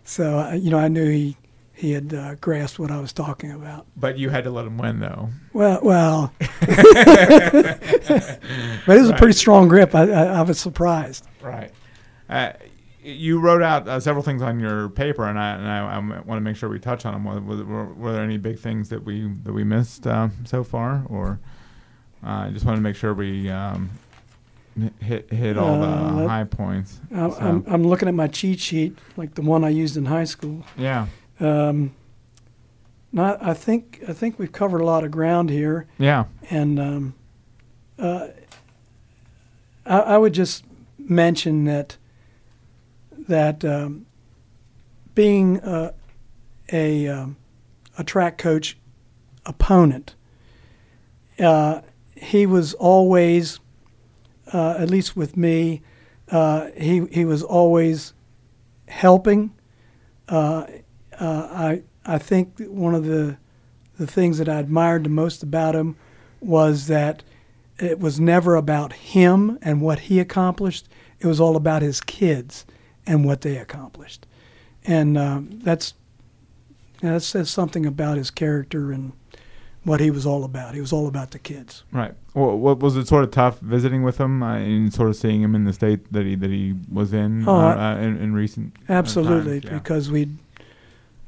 [0.03, 1.37] so uh, you know I knew he
[1.73, 3.85] he had uh, grasped what I was talking about.
[3.97, 5.29] But you had to let him win, though.
[5.51, 6.69] Well, well, but
[8.87, 9.93] it was a pretty strong grip.
[9.93, 11.27] I, I, I was surprised.
[11.41, 11.71] Right.
[13.03, 16.37] You wrote out uh, several things on your paper, and I and I, I want
[16.37, 17.25] to make sure we touch on them.
[17.25, 21.03] Were, were, were there any big things that we that we missed uh, so far,
[21.09, 21.39] or
[22.25, 23.89] uh, I just want to make sure we um,
[25.01, 27.01] hit hit all the Uh, high points.
[27.13, 30.05] I, So, I'm, I'm looking at my cheat sheet, like the one I used in
[30.05, 30.63] high school.
[30.77, 31.07] yeah,
[31.41, 31.91] Um,
[33.11, 37.13] not, I think I think we've covered a lot of ground here, yeah, and um,
[37.99, 38.27] uh,
[39.85, 40.63] I, I would just
[40.97, 41.97] mention that
[43.27, 44.05] that um,
[45.15, 45.91] being uh,
[46.71, 47.37] a um,
[47.97, 48.77] a track coach
[49.45, 50.15] opponent,
[51.39, 51.81] uh,
[52.15, 53.59] he was always,
[54.51, 55.81] uh, at least with me,
[56.31, 58.13] uh, he he was always
[58.87, 59.51] helping.
[60.27, 60.65] Uh,
[61.19, 63.37] uh, I I think one of the
[63.97, 65.95] the things that I admired the most about him
[66.41, 67.23] was that
[67.79, 70.87] it was never about him and what he accomplished.
[71.19, 72.65] It was all about his kids
[73.05, 74.25] and what they accomplished,
[74.85, 75.93] and um, that's
[77.01, 79.11] that says something about his character and
[79.83, 80.73] what he was all about.
[80.75, 81.83] He was all about the kids.
[81.91, 82.13] right.
[82.33, 85.41] Well, what was it sort of tough visiting with him uh, and sort of seeing
[85.41, 88.33] him in the state that he that he was in Oh, uh, uh, in, in
[88.33, 89.71] recent uh, Absolutely, times?
[89.71, 89.77] Yeah.
[89.79, 90.37] because we'd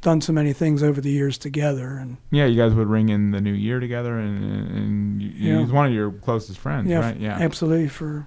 [0.02, 3.32] done so many things over the years together, and Yeah, you guys would ring in
[3.32, 5.60] the new year together, and and you, Yeah.
[5.60, 7.18] he's one of your closest friends, yeah, right?
[7.20, 8.26] Yeah, absolutely for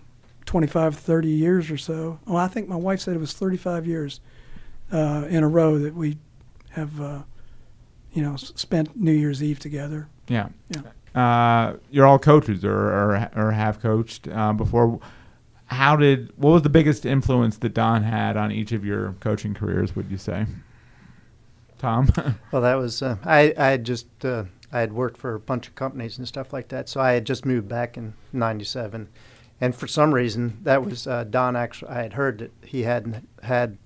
[0.48, 2.18] 25, 30 years or so.
[2.26, 4.20] Oh, I think my wife said it was 35 years
[4.90, 6.16] uh, in a row that we
[6.70, 7.22] have, uh,
[8.14, 10.08] you know, s- spent New Year's Eve together.
[10.26, 10.48] yeah.
[11.14, 15.00] Uh, you're all coaches, or or, or have coached uh, before.
[15.66, 19.52] How did what was the biggest influence that Don had on each of your coaching
[19.54, 19.96] careers?
[19.96, 20.46] Would you say,
[21.78, 22.08] Tom?
[22.52, 23.52] Well, that was uh, I.
[23.56, 26.88] I just uh, I had worked for a bunch of companies and stuff like that,
[26.88, 29.08] so I had just moved back in '97,
[29.60, 31.56] and for some reason that was uh, Don.
[31.56, 33.78] Actually, I had heard that he hadn't had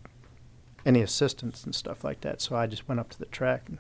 [0.85, 3.79] any assistance and stuff like that, so I just went up to the track and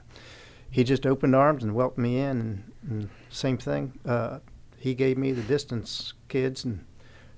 [0.70, 3.99] he just opened arms and welcomed me in, and, and same thing.
[4.07, 4.38] Uh,
[4.78, 6.84] he gave me the distance kids and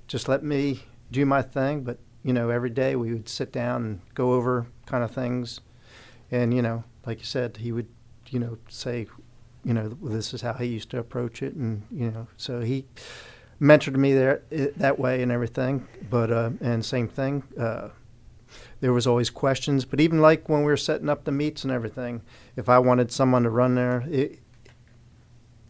[0.06, 3.84] just let me do my thing, but you know, every day we would sit down
[3.84, 5.60] and go over kind of things
[6.30, 7.88] and you know, like you said, he would,
[8.28, 9.06] you know, say,
[9.64, 12.84] you know, this is how he used to approach it, and you know, so he
[13.60, 15.86] mentored me there that way and everything.
[16.10, 17.88] But uh, and same thing, uh,
[18.80, 19.84] there was always questions.
[19.84, 22.22] But even like when we were setting up the meets and everything,
[22.56, 24.38] if I wanted someone to run there, it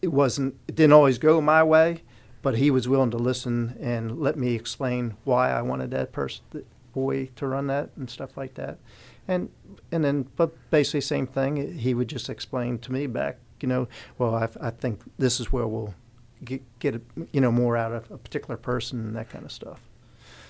[0.01, 2.03] it wasn't, it didn't always go my way,
[2.43, 6.43] but he was willing to listen and let me explain why I wanted that person,
[6.51, 8.77] that boy, to run that and stuff like that
[9.27, 9.49] and
[9.91, 13.87] and then but basically same thing he would just explain to me back you know
[14.17, 15.93] well i, I think this is where we'll
[16.43, 19.79] get, get you know more out of a particular person and that kind of stuff.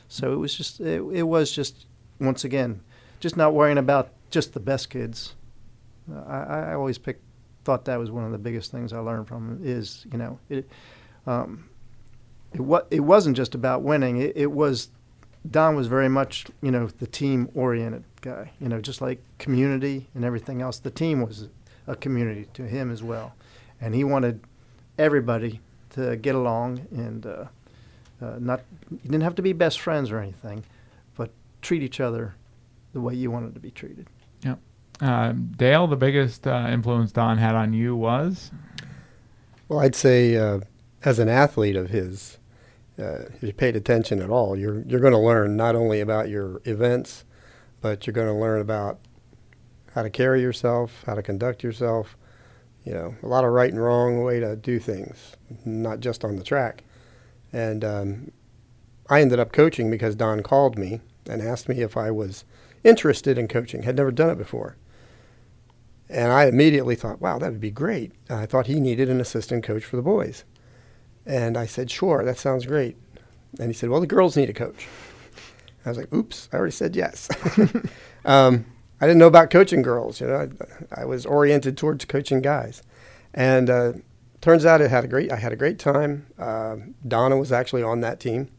[0.08, 1.86] So it was just it, it was just
[2.20, 2.82] once again
[3.20, 5.34] just not worrying about just the best kids.
[6.28, 7.20] I, I always pick
[7.64, 10.70] thought that was one of the biggest things i learned from is you know it
[11.26, 11.68] um,
[12.54, 14.18] it, wa- it wasn't just about winning.
[14.18, 14.90] It, it was
[15.50, 20.08] Don was very much, you know, the team oriented guy, you know, just like community
[20.16, 20.80] and everything else.
[20.80, 21.50] The team was
[21.88, 23.34] a community to him as well,
[23.80, 24.42] and he wanted
[24.98, 25.60] everybody
[25.96, 27.46] to get along and uh,
[28.22, 28.62] uh, not.
[28.92, 30.64] You didn't have to be best friends or anything,
[31.16, 31.32] but
[31.62, 32.36] treat each other
[32.94, 34.08] the way you wanted to be treated.
[34.42, 34.56] Yeah.
[35.02, 38.52] Uh, Dale, the biggest uh, influence Don had on you was?
[39.68, 40.60] Well, I'd say uh,
[41.04, 42.38] as an athlete of his,
[43.00, 46.30] uh, if you paid attention at all, you're you're going to learn not only about
[46.30, 47.26] your events,
[47.82, 49.00] but you're going to learn about
[49.94, 52.18] how to carry yourself, how to conduct yourself.
[52.86, 56.36] You know, a lot of right and wrong way to do things, not just on
[56.36, 56.84] the track.
[57.52, 58.32] And um,
[59.10, 62.46] I ended up coaching because Don called me and asked me if I was
[62.84, 63.84] interested in coaching.
[63.84, 64.76] Had never done it before.
[66.10, 68.12] And I immediately thought, wow, that would be great.
[68.30, 70.44] I thought he needed an assistant coach for the boys.
[71.26, 72.96] And I said, sure, that sounds great.
[73.60, 74.88] And he said, well, the girls need a coach.
[75.86, 77.28] I was like, oops, I already said yes.
[78.26, 78.66] um,
[79.02, 80.22] I didn't know about coaching girls.
[80.22, 80.50] You know,
[80.96, 82.82] I, I was oriented towards coaching guys.
[83.34, 83.94] And uh,
[84.42, 86.28] turns out it had a great, I had a great time.
[86.40, 86.78] Uh,
[87.08, 88.50] Donna was actually on that team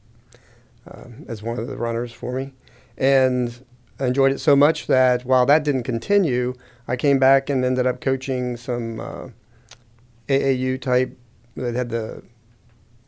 [0.90, 2.52] um, as one of the runners for me.
[2.98, 3.64] And
[3.98, 6.54] I enjoyed it so much that while that didn't continue,
[6.86, 9.28] I came back and ended up coaching some uh,
[10.28, 11.16] AAU type.
[11.56, 12.22] That had the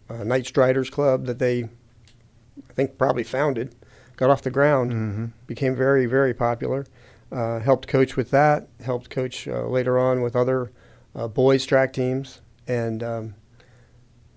[0.09, 3.75] uh, Night Striders Club that they, I think, probably founded.
[4.17, 5.27] Got off the ground, Mm-hmm.
[5.47, 6.87] became very, very popular.
[7.31, 8.69] Uh, helped coach with that.
[8.83, 10.71] Helped coach uh, later on with other
[11.15, 13.35] uh, boys track teams, and um,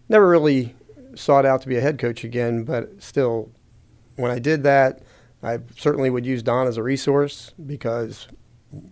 [0.10, 0.76] never really
[1.16, 2.64] sought out to be a head coach again.
[2.64, 3.50] But still,
[4.16, 5.02] when I did that,
[5.42, 8.28] I certainly would use Don as a resource because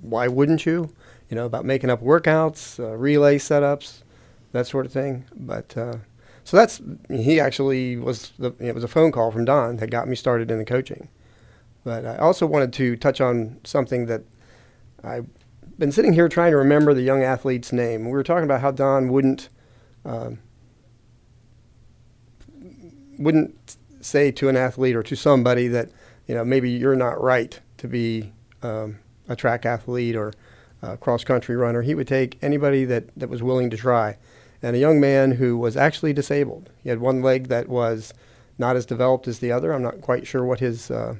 [0.02, 0.93] why wouldn't you?
[1.30, 4.02] You know, about making up workouts, uh, relay setups,
[4.52, 5.26] that sort of thing.
[5.36, 5.97] But uh,
[6.43, 10.08] so that's he actually was the, it was a phone call from Don that got
[10.08, 11.10] me started in the coaching.
[11.84, 14.24] But I also wanted to touch on something that
[15.04, 15.28] I've
[15.78, 18.06] been sitting here trying to remember the young athlete's name.
[18.06, 19.50] We were talking about how Don wouldn't
[20.06, 20.40] um,
[23.18, 25.90] wouldn't say to an athlete or to somebody that
[26.28, 30.34] you know maybe you're not right to be um, a track athlete or
[30.82, 31.82] a cross country runner.
[31.82, 34.18] He would take anybody that, that was willing to try.
[34.62, 36.70] And a young man who was actually disabled.
[36.84, 38.14] He had one leg that was
[38.58, 39.72] not as developed as the other.
[39.72, 41.16] I'm not quite sure what his uh,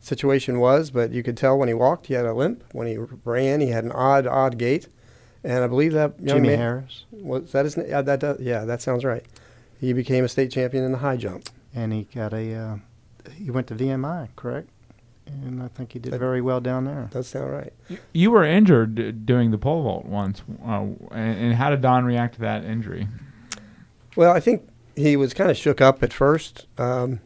[0.00, 2.64] situation was, but you could tell when he walked, he had a limp.
[2.72, 4.88] When he ran, he had an odd, odd gait.
[5.44, 7.86] And I believe that young Jimmy man Harris, was that his name?
[7.88, 9.24] Yeah, that does, yeah, that sounds right.
[9.80, 11.48] He became a state champion in the high jump.
[11.74, 12.54] and he got a.
[12.54, 12.76] Uh,
[13.36, 14.68] he went to VMI, correct?
[15.26, 17.08] And I think he did That- very well down there.
[17.12, 17.72] Does sound right.
[18.12, 20.80] You were injured d- doing the pole vault once, uh,
[21.12, 23.06] and, and how did Don react to that injury?
[24.16, 26.66] Well, I think he was kind of shook up at first.
[26.78, 27.20] Um,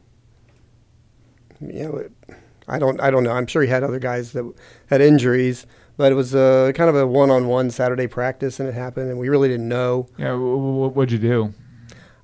[1.60, 2.12] you know, it,
[2.68, 3.32] I don't, I don't know.
[3.32, 4.50] I'm sure he had other guys that
[4.88, 9.10] had injuries, but it was uh, kind of a one-on-one Saturday practice, and it happened,
[9.10, 10.08] and we really didn't know.
[10.18, 11.52] Yeah, w- w- what'd you do?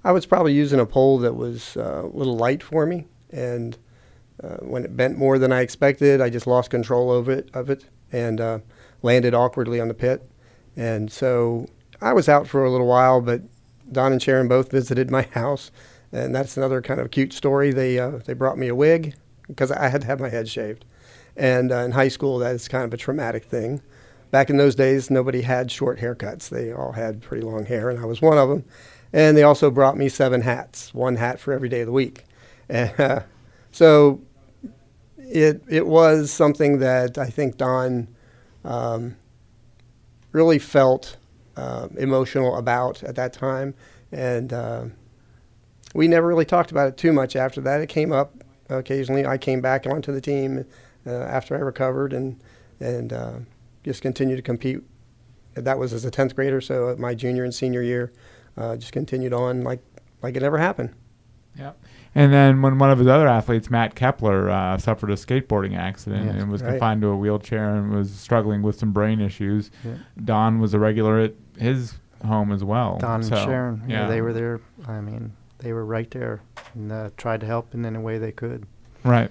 [0.02, 3.76] I was probably using a pole that was uh, a little light for me, and
[4.42, 7.68] uh, when it bent more than I expected, I just lost control of it, of
[7.68, 8.58] it, and uh,
[9.02, 10.26] landed awkwardly on the pit.
[10.76, 11.66] And so
[12.00, 13.42] I was out for a little while, but
[13.92, 15.70] Don and Sharon both visited my house,
[16.12, 17.70] and that's another kind of cute story.
[17.72, 19.14] They uh, they brought me a wig
[19.50, 20.84] because I had to have my head shaved,
[21.36, 23.82] and uh, in high school that is kind of a traumatic thing.
[24.30, 27.98] Back in those days, nobody had short haircuts; they all had pretty long hair, and
[27.98, 28.64] I was one of them.
[29.12, 32.24] And they also brought me seven hats, one hat for every day of the week.
[32.68, 33.22] And, uh,
[33.72, 34.20] so
[35.18, 38.08] it it was something that I think Don
[38.64, 39.16] um,
[40.32, 41.16] really felt
[41.56, 43.74] uh, emotional about at that time,
[44.12, 44.84] and uh,
[45.94, 47.80] we never really talked about it too much after that.
[47.80, 48.39] It came up
[48.70, 49.26] occasionally.
[49.26, 50.64] I came back onto the team
[51.06, 52.40] uh, after I recovered, and
[52.80, 53.32] and uh,
[53.84, 54.80] just continued to compete.
[55.54, 58.12] That was as a tenth grader, so my junior and senior year,
[58.56, 59.80] uh, just continued on like
[60.22, 60.94] like it never happened.
[61.58, 61.82] Yep.
[62.14, 66.26] And then when one of his other athletes, Matt Kepler, uh, suffered a skateboarding accident
[66.26, 66.70] Yes, and was right.
[66.70, 69.94] confined to a wheelchair and was struggling with some brain issues, Yeah.
[70.24, 71.94] Don was a regular at his
[72.24, 72.98] home as well.
[72.98, 74.60] Don So, and Sharon, yeah, yeah, they were there.
[74.88, 76.40] I mean, they were right there
[76.74, 78.66] and uh, tried to help in any way they could.
[79.04, 79.30] Right.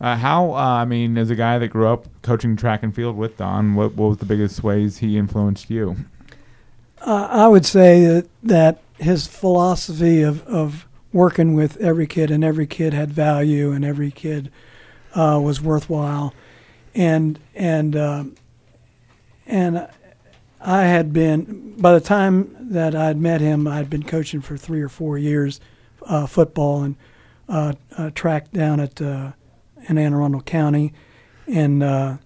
[0.00, 3.16] Uh, how, uh, I mean, as a guy that grew up coaching track and field
[3.16, 5.96] with Don, what, what was the biggest ways he influenced you?
[7.02, 12.44] Uh, I would say that, that his philosophy of, of working with every kid and
[12.44, 14.50] every kid had value and every kid
[15.14, 16.32] uh, was worthwhile,
[16.94, 18.36] and and um,
[19.46, 19.88] and
[20.60, 24.82] I had been by the time that I'd met him, I'd been coaching for three
[24.82, 25.60] or four years,
[26.02, 26.96] uh, football and
[27.48, 29.32] uh, uh, track down at uh,
[29.88, 30.92] in Anne Arundel County,
[31.46, 32.16] and uh,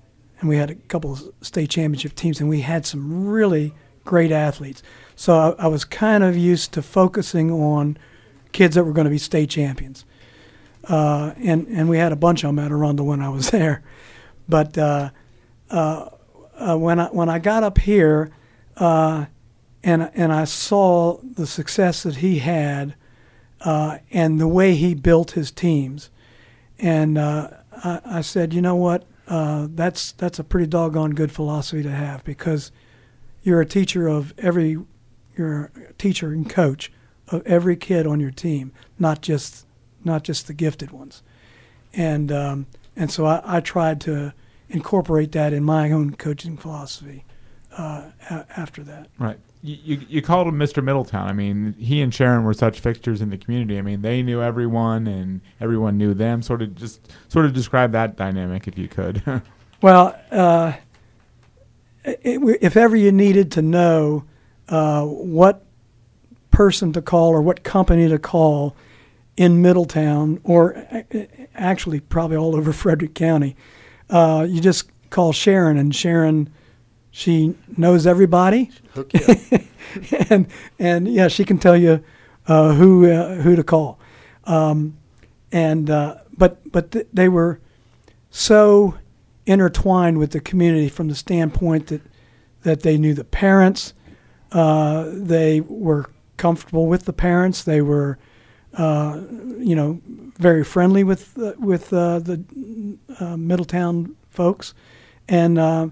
[0.40, 3.72] and we had a couple of state championship teams, and we had some really
[4.04, 4.82] great athletes.
[5.16, 7.96] So I, I was kind of used to focusing on
[8.52, 10.04] kids that were going to be state champions.
[10.84, 13.82] Uh, and and we had a bunch of them at Arundel when I was there,
[14.48, 15.10] but uh,
[16.58, 18.30] uh, uh, when I when I got up here,
[18.76, 19.26] uh,
[19.82, 22.94] and and I saw the success that he had,
[23.60, 26.10] uh, and the way he built his teams,
[26.78, 31.90] and I, I, said, you know what, that's that's a pretty doggone good philosophy to
[31.90, 32.72] have because
[33.42, 34.78] you're a teacher of every,
[35.36, 36.90] you're a teacher and coach
[37.28, 39.66] of every kid on your team, not just
[40.04, 41.22] not just the gifted ones.
[41.92, 44.32] And um, and so I, I, tried to
[44.74, 47.24] incorporate that in my own coaching philosophy
[47.78, 49.08] uh, a- after that.
[49.18, 49.38] Right.
[49.62, 50.84] You, you, you called him Mr.
[50.84, 51.28] Middletown.
[51.28, 53.78] I mean, he and Sharon were such fixtures in the community.
[53.78, 56.42] I mean, they knew everyone, and everyone knew them.
[56.42, 59.22] Sort of just sort of describe that dynamic, if you could.
[59.80, 60.74] well, uh,
[62.04, 64.24] it, if ever you needed to know
[64.68, 65.64] uh, what
[66.50, 68.76] person to call or what company to call
[69.36, 70.86] in Middletown, or
[71.54, 73.56] actually probably all over Frederick County,
[74.10, 76.52] uh, you just call Sharon, and Sharon,
[77.10, 78.70] she knows everybody,
[80.30, 80.46] and
[80.78, 82.02] and yeah, she can tell you
[82.46, 83.98] uh, who uh, who to call,
[84.44, 84.96] um,
[85.52, 87.60] and uh, but but th- they were
[88.30, 88.94] so
[89.46, 92.02] intertwined with the community from the standpoint that
[92.62, 93.92] that they knew the parents,
[94.52, 98.18] uh, they were comfortable with the parents, they were
[98.76, 99.20] uh,
[99.58, 100.00] you know,
[100.36, 102.42] very friendly with uh, with uh, the
[103.20, 104.74] uh, Middletown folks,
[105.28, 105.88] and uh,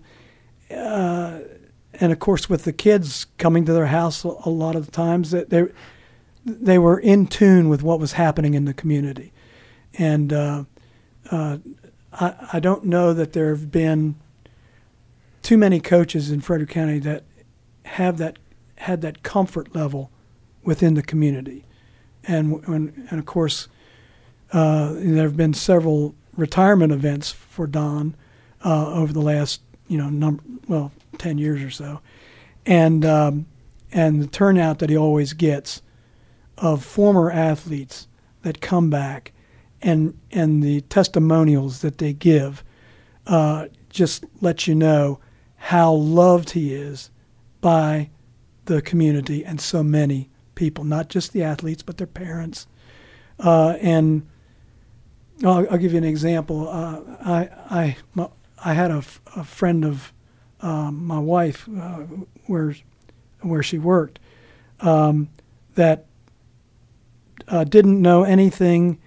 [0.68, 5.30] and of course with the kids coming to their house a lot of the times
[5.30, 5.64] that they
[6.44, 9.32] they were in tune with what was happening in the community,
[9.94, 11.58] and I
[12.52, 14.16] I don't know that there have been
[15.42, 17.24] too many coaches in Frederick County that
[17.84, 18.38] have that
[18.78, 20.10] had that comfort level
[20.64, 21.64] within the community
[22.24, 23.68] and and, and of course,
[24.52, 28.14] uh, there have been several retirement events for Don
[28.64, 32.00] uh, over the last you know number well ten years or so,
[32.66, 33.46] and um,
[33.92, 35.82] and the turnout that he always gets
[36.58, 38.06] of former athletes
[38.42, 39.32] that come back,
[39.80, 42.62] and and the testimonials that they give,
[43.26, 45.18] uh, just let you know
[45.56, 47.10] how loved he is
[47.60, 48.10] by
[48.64, 52.66] the community and so many people, not just the athletes, but their parents.
[53.38, 54.26] Uh, and
[55.44, 56.68] I'll, I'll, give you an example.
[56.68, 58.28] Uh, I, I, my,
[58.64, 60.12] I had a, f- a friend of
[60.60, 62.00] um, my wife uh,
[62.46, 62.74] where,
[63.40, 64.20] where she worked
[64.80, 65.28] um,
[65.74, 66.06] that
[67.48, 68.98] uh, didn't know anything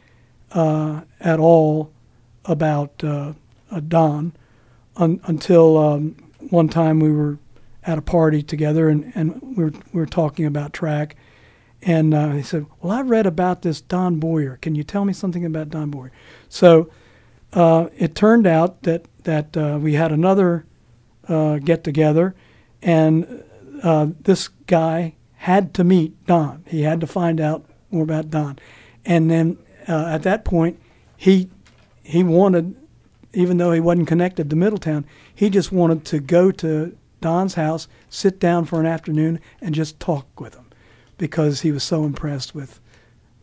[0.52, 1.91] uh, at all
[2.46, 3.34] about uh,
[3.88, 4.34] Don
[4.98, 6.16] un- until um,
[6.50, 7.38] one time we were
[7.84, 11.16] at a party together and, and we, were, we were talking about track
[11.86, 14.58] and uh, he said, Well, I read about this Don Boyer.
[14.62, 16.12] Can you tell me something about Don Boyer?
[16.50, 16.90] So
[17.54, 20.66] uh, it turned out that, that uh, we had another
[21.28, 22.36] uh, get together,
[22.82, 23.44] and
[23.84, 26.64] uh, this guy had to meet Don.
[26.68, 28.58] He had to find out more about Don.
[29.06, 30.80] And then uh, at that point,
[31.16, 31.50] he,
[32.02, 32.76] he wanted,
[33.34, 37.88] even though he wasn't connected to Middletown, he just wanted to go to Don's house,
[38.10, 40.64] sit down for an afternoon, and just talk with him
[41.18, 42.80] because he was so impressed with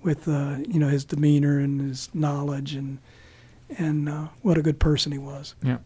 [0.03, 2.99] with uh, you know his demeanor and his knowledge and
[3.79, 5.55] and uh, what a good person he was.
[5.63, 5.79] Yeah.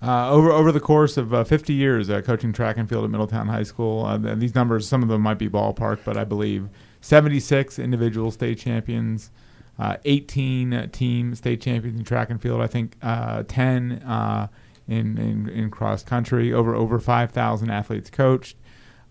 [0.00, 3.10] Uh, over over the course of uh, 50 years uh, coaching track and field at
[3.10, 6.22] Middletown High School, uh, and these numbers, some of them might be ballpark, but I
[6.22, 6.68] believe
[7.00, 9.30] 76 individual state champions,
[10.04, 12.60] 18 team state champions in track and field.
[12.60, 14.02] I think 10
[14.88, 16.52] in, in in cross country.
[16.52, 18.56] Over over 5,000 athletes coached.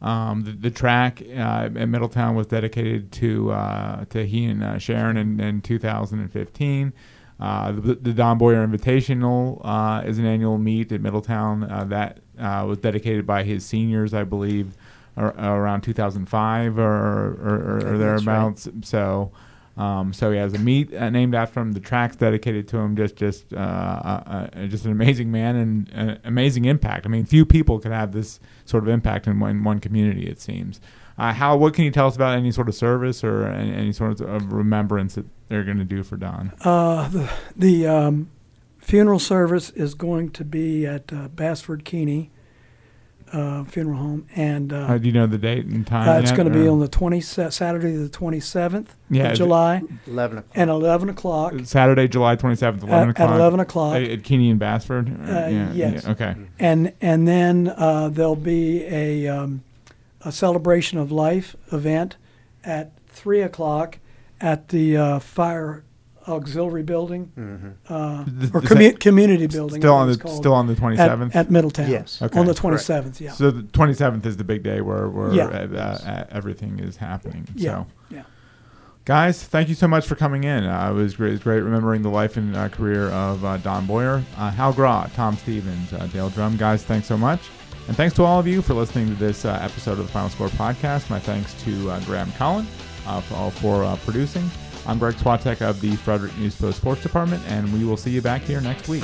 [0.02, 4.78] Um, the, the, track uh, at Middletown was dedicated to uh, to he and uh,
[4.78, 6.94] Sharon in, in 2015.
[7.40, 12.20] Uh, the, the, Don Boyer Invitational uh, is an annual meet at Middletown uh, that
[12.38, 14.76] was dedicated by his seniors, I believe,
[15.16, 18.68] ar- around 2005 or, or, or thereabouts.
[18.68, 18.86] Right.
[18.86, 19.32] So.
[19.78, 21.74] Um, so he has a meet uh, named after him.
[21.74, 22.96] The track's dedicated to him.
[22.96, 27.06] Just, just, uh, uh, uh just an amazing man and amazing impact.
[27.06, 30.28] I mean, few people could have this sort of impact in one, one community.
[30.28, 30.82] It seems.
[31.18, 31.58] Uh, how?
[31.58, 34.54] What can you tell us about any sort of service or any, any sort of
[34.54, 36.54] remembrance that they're going to do for Don?
[36.62, 38.30] Uh, the the um,
[38.80, 42.32] funeral service is going to be at Basford Keeney
[43.34, 46.08] uh, Funeral Home, and uh, Uh, do you know the date and time?
[46.08, 50.38] uh, it's going to be on the 20 Saturday the 27th Yeah, of July, 11
[50.40, 50.52] o'clock.
[50.56, 53.30] and 11 o'clock Saturday, July 27th, 11 at, o'clock.
[53.30, 53.96] at 11 o'clock.
[53.96, 55.10] At, at Keeney and Basford?
[55.10, 56.04] Uh, yeah, yes.
[56.06, 56.36] yeah, okay.
[56.60, 59.64] and and then uh, there'll be a um,
[60.26, 62.16] a celebration of life event
[62.64, 64.00] at three o'clock
[64.40, 65.84] at the uh, fire
[66.28, 69.82] auxiliary building hmm uh, The- or commu- community building.
[69.82, 71.36] Still on the called, still on the 27th?
[71.36, 71.90] at Middletown.
[71.90, 72.22] Yes.
[72.22, 72.38] Okay.
[72.40, 72.60] on the Correct.
[72.62, 73.22] twenty seventh.
[73.22, 73.32] Yeah.
[73.32, 75.46] So the 27th is the big day where, where Yeah.
[75.46, 77.48] uh, uh, everything is happening.
[77.56, 77.72] Yeah.
[77.72, 77.88] So.
[78.10, 78.24] Yeah.
[79.06, 80.66] Guys, thank you so much for coming in.
[80.66, 83.56] Uh, it was great, it was great remembering the life and uh, career of uh,
[83.58, 86.58] Don Boyer, uh, Hal Grau, Tom Stevens, uh, Dale Drum.
[86.58, 87.40] Guys, thanks so much.
[87.88, 90.30] And thanks to all of you for listening to this uh, episode of the Final
[90.30, 91.10] Score podcast.
[91.10, 92.68] My thanks to uh, Graham Collin
[93.06, 94.44] uh, for, for uh, producing.
[94.88, 98.22] I'm Greg Swatek of the Frederick News Post Sports Department, and we will see you
[98.22, 99.04] back here next week.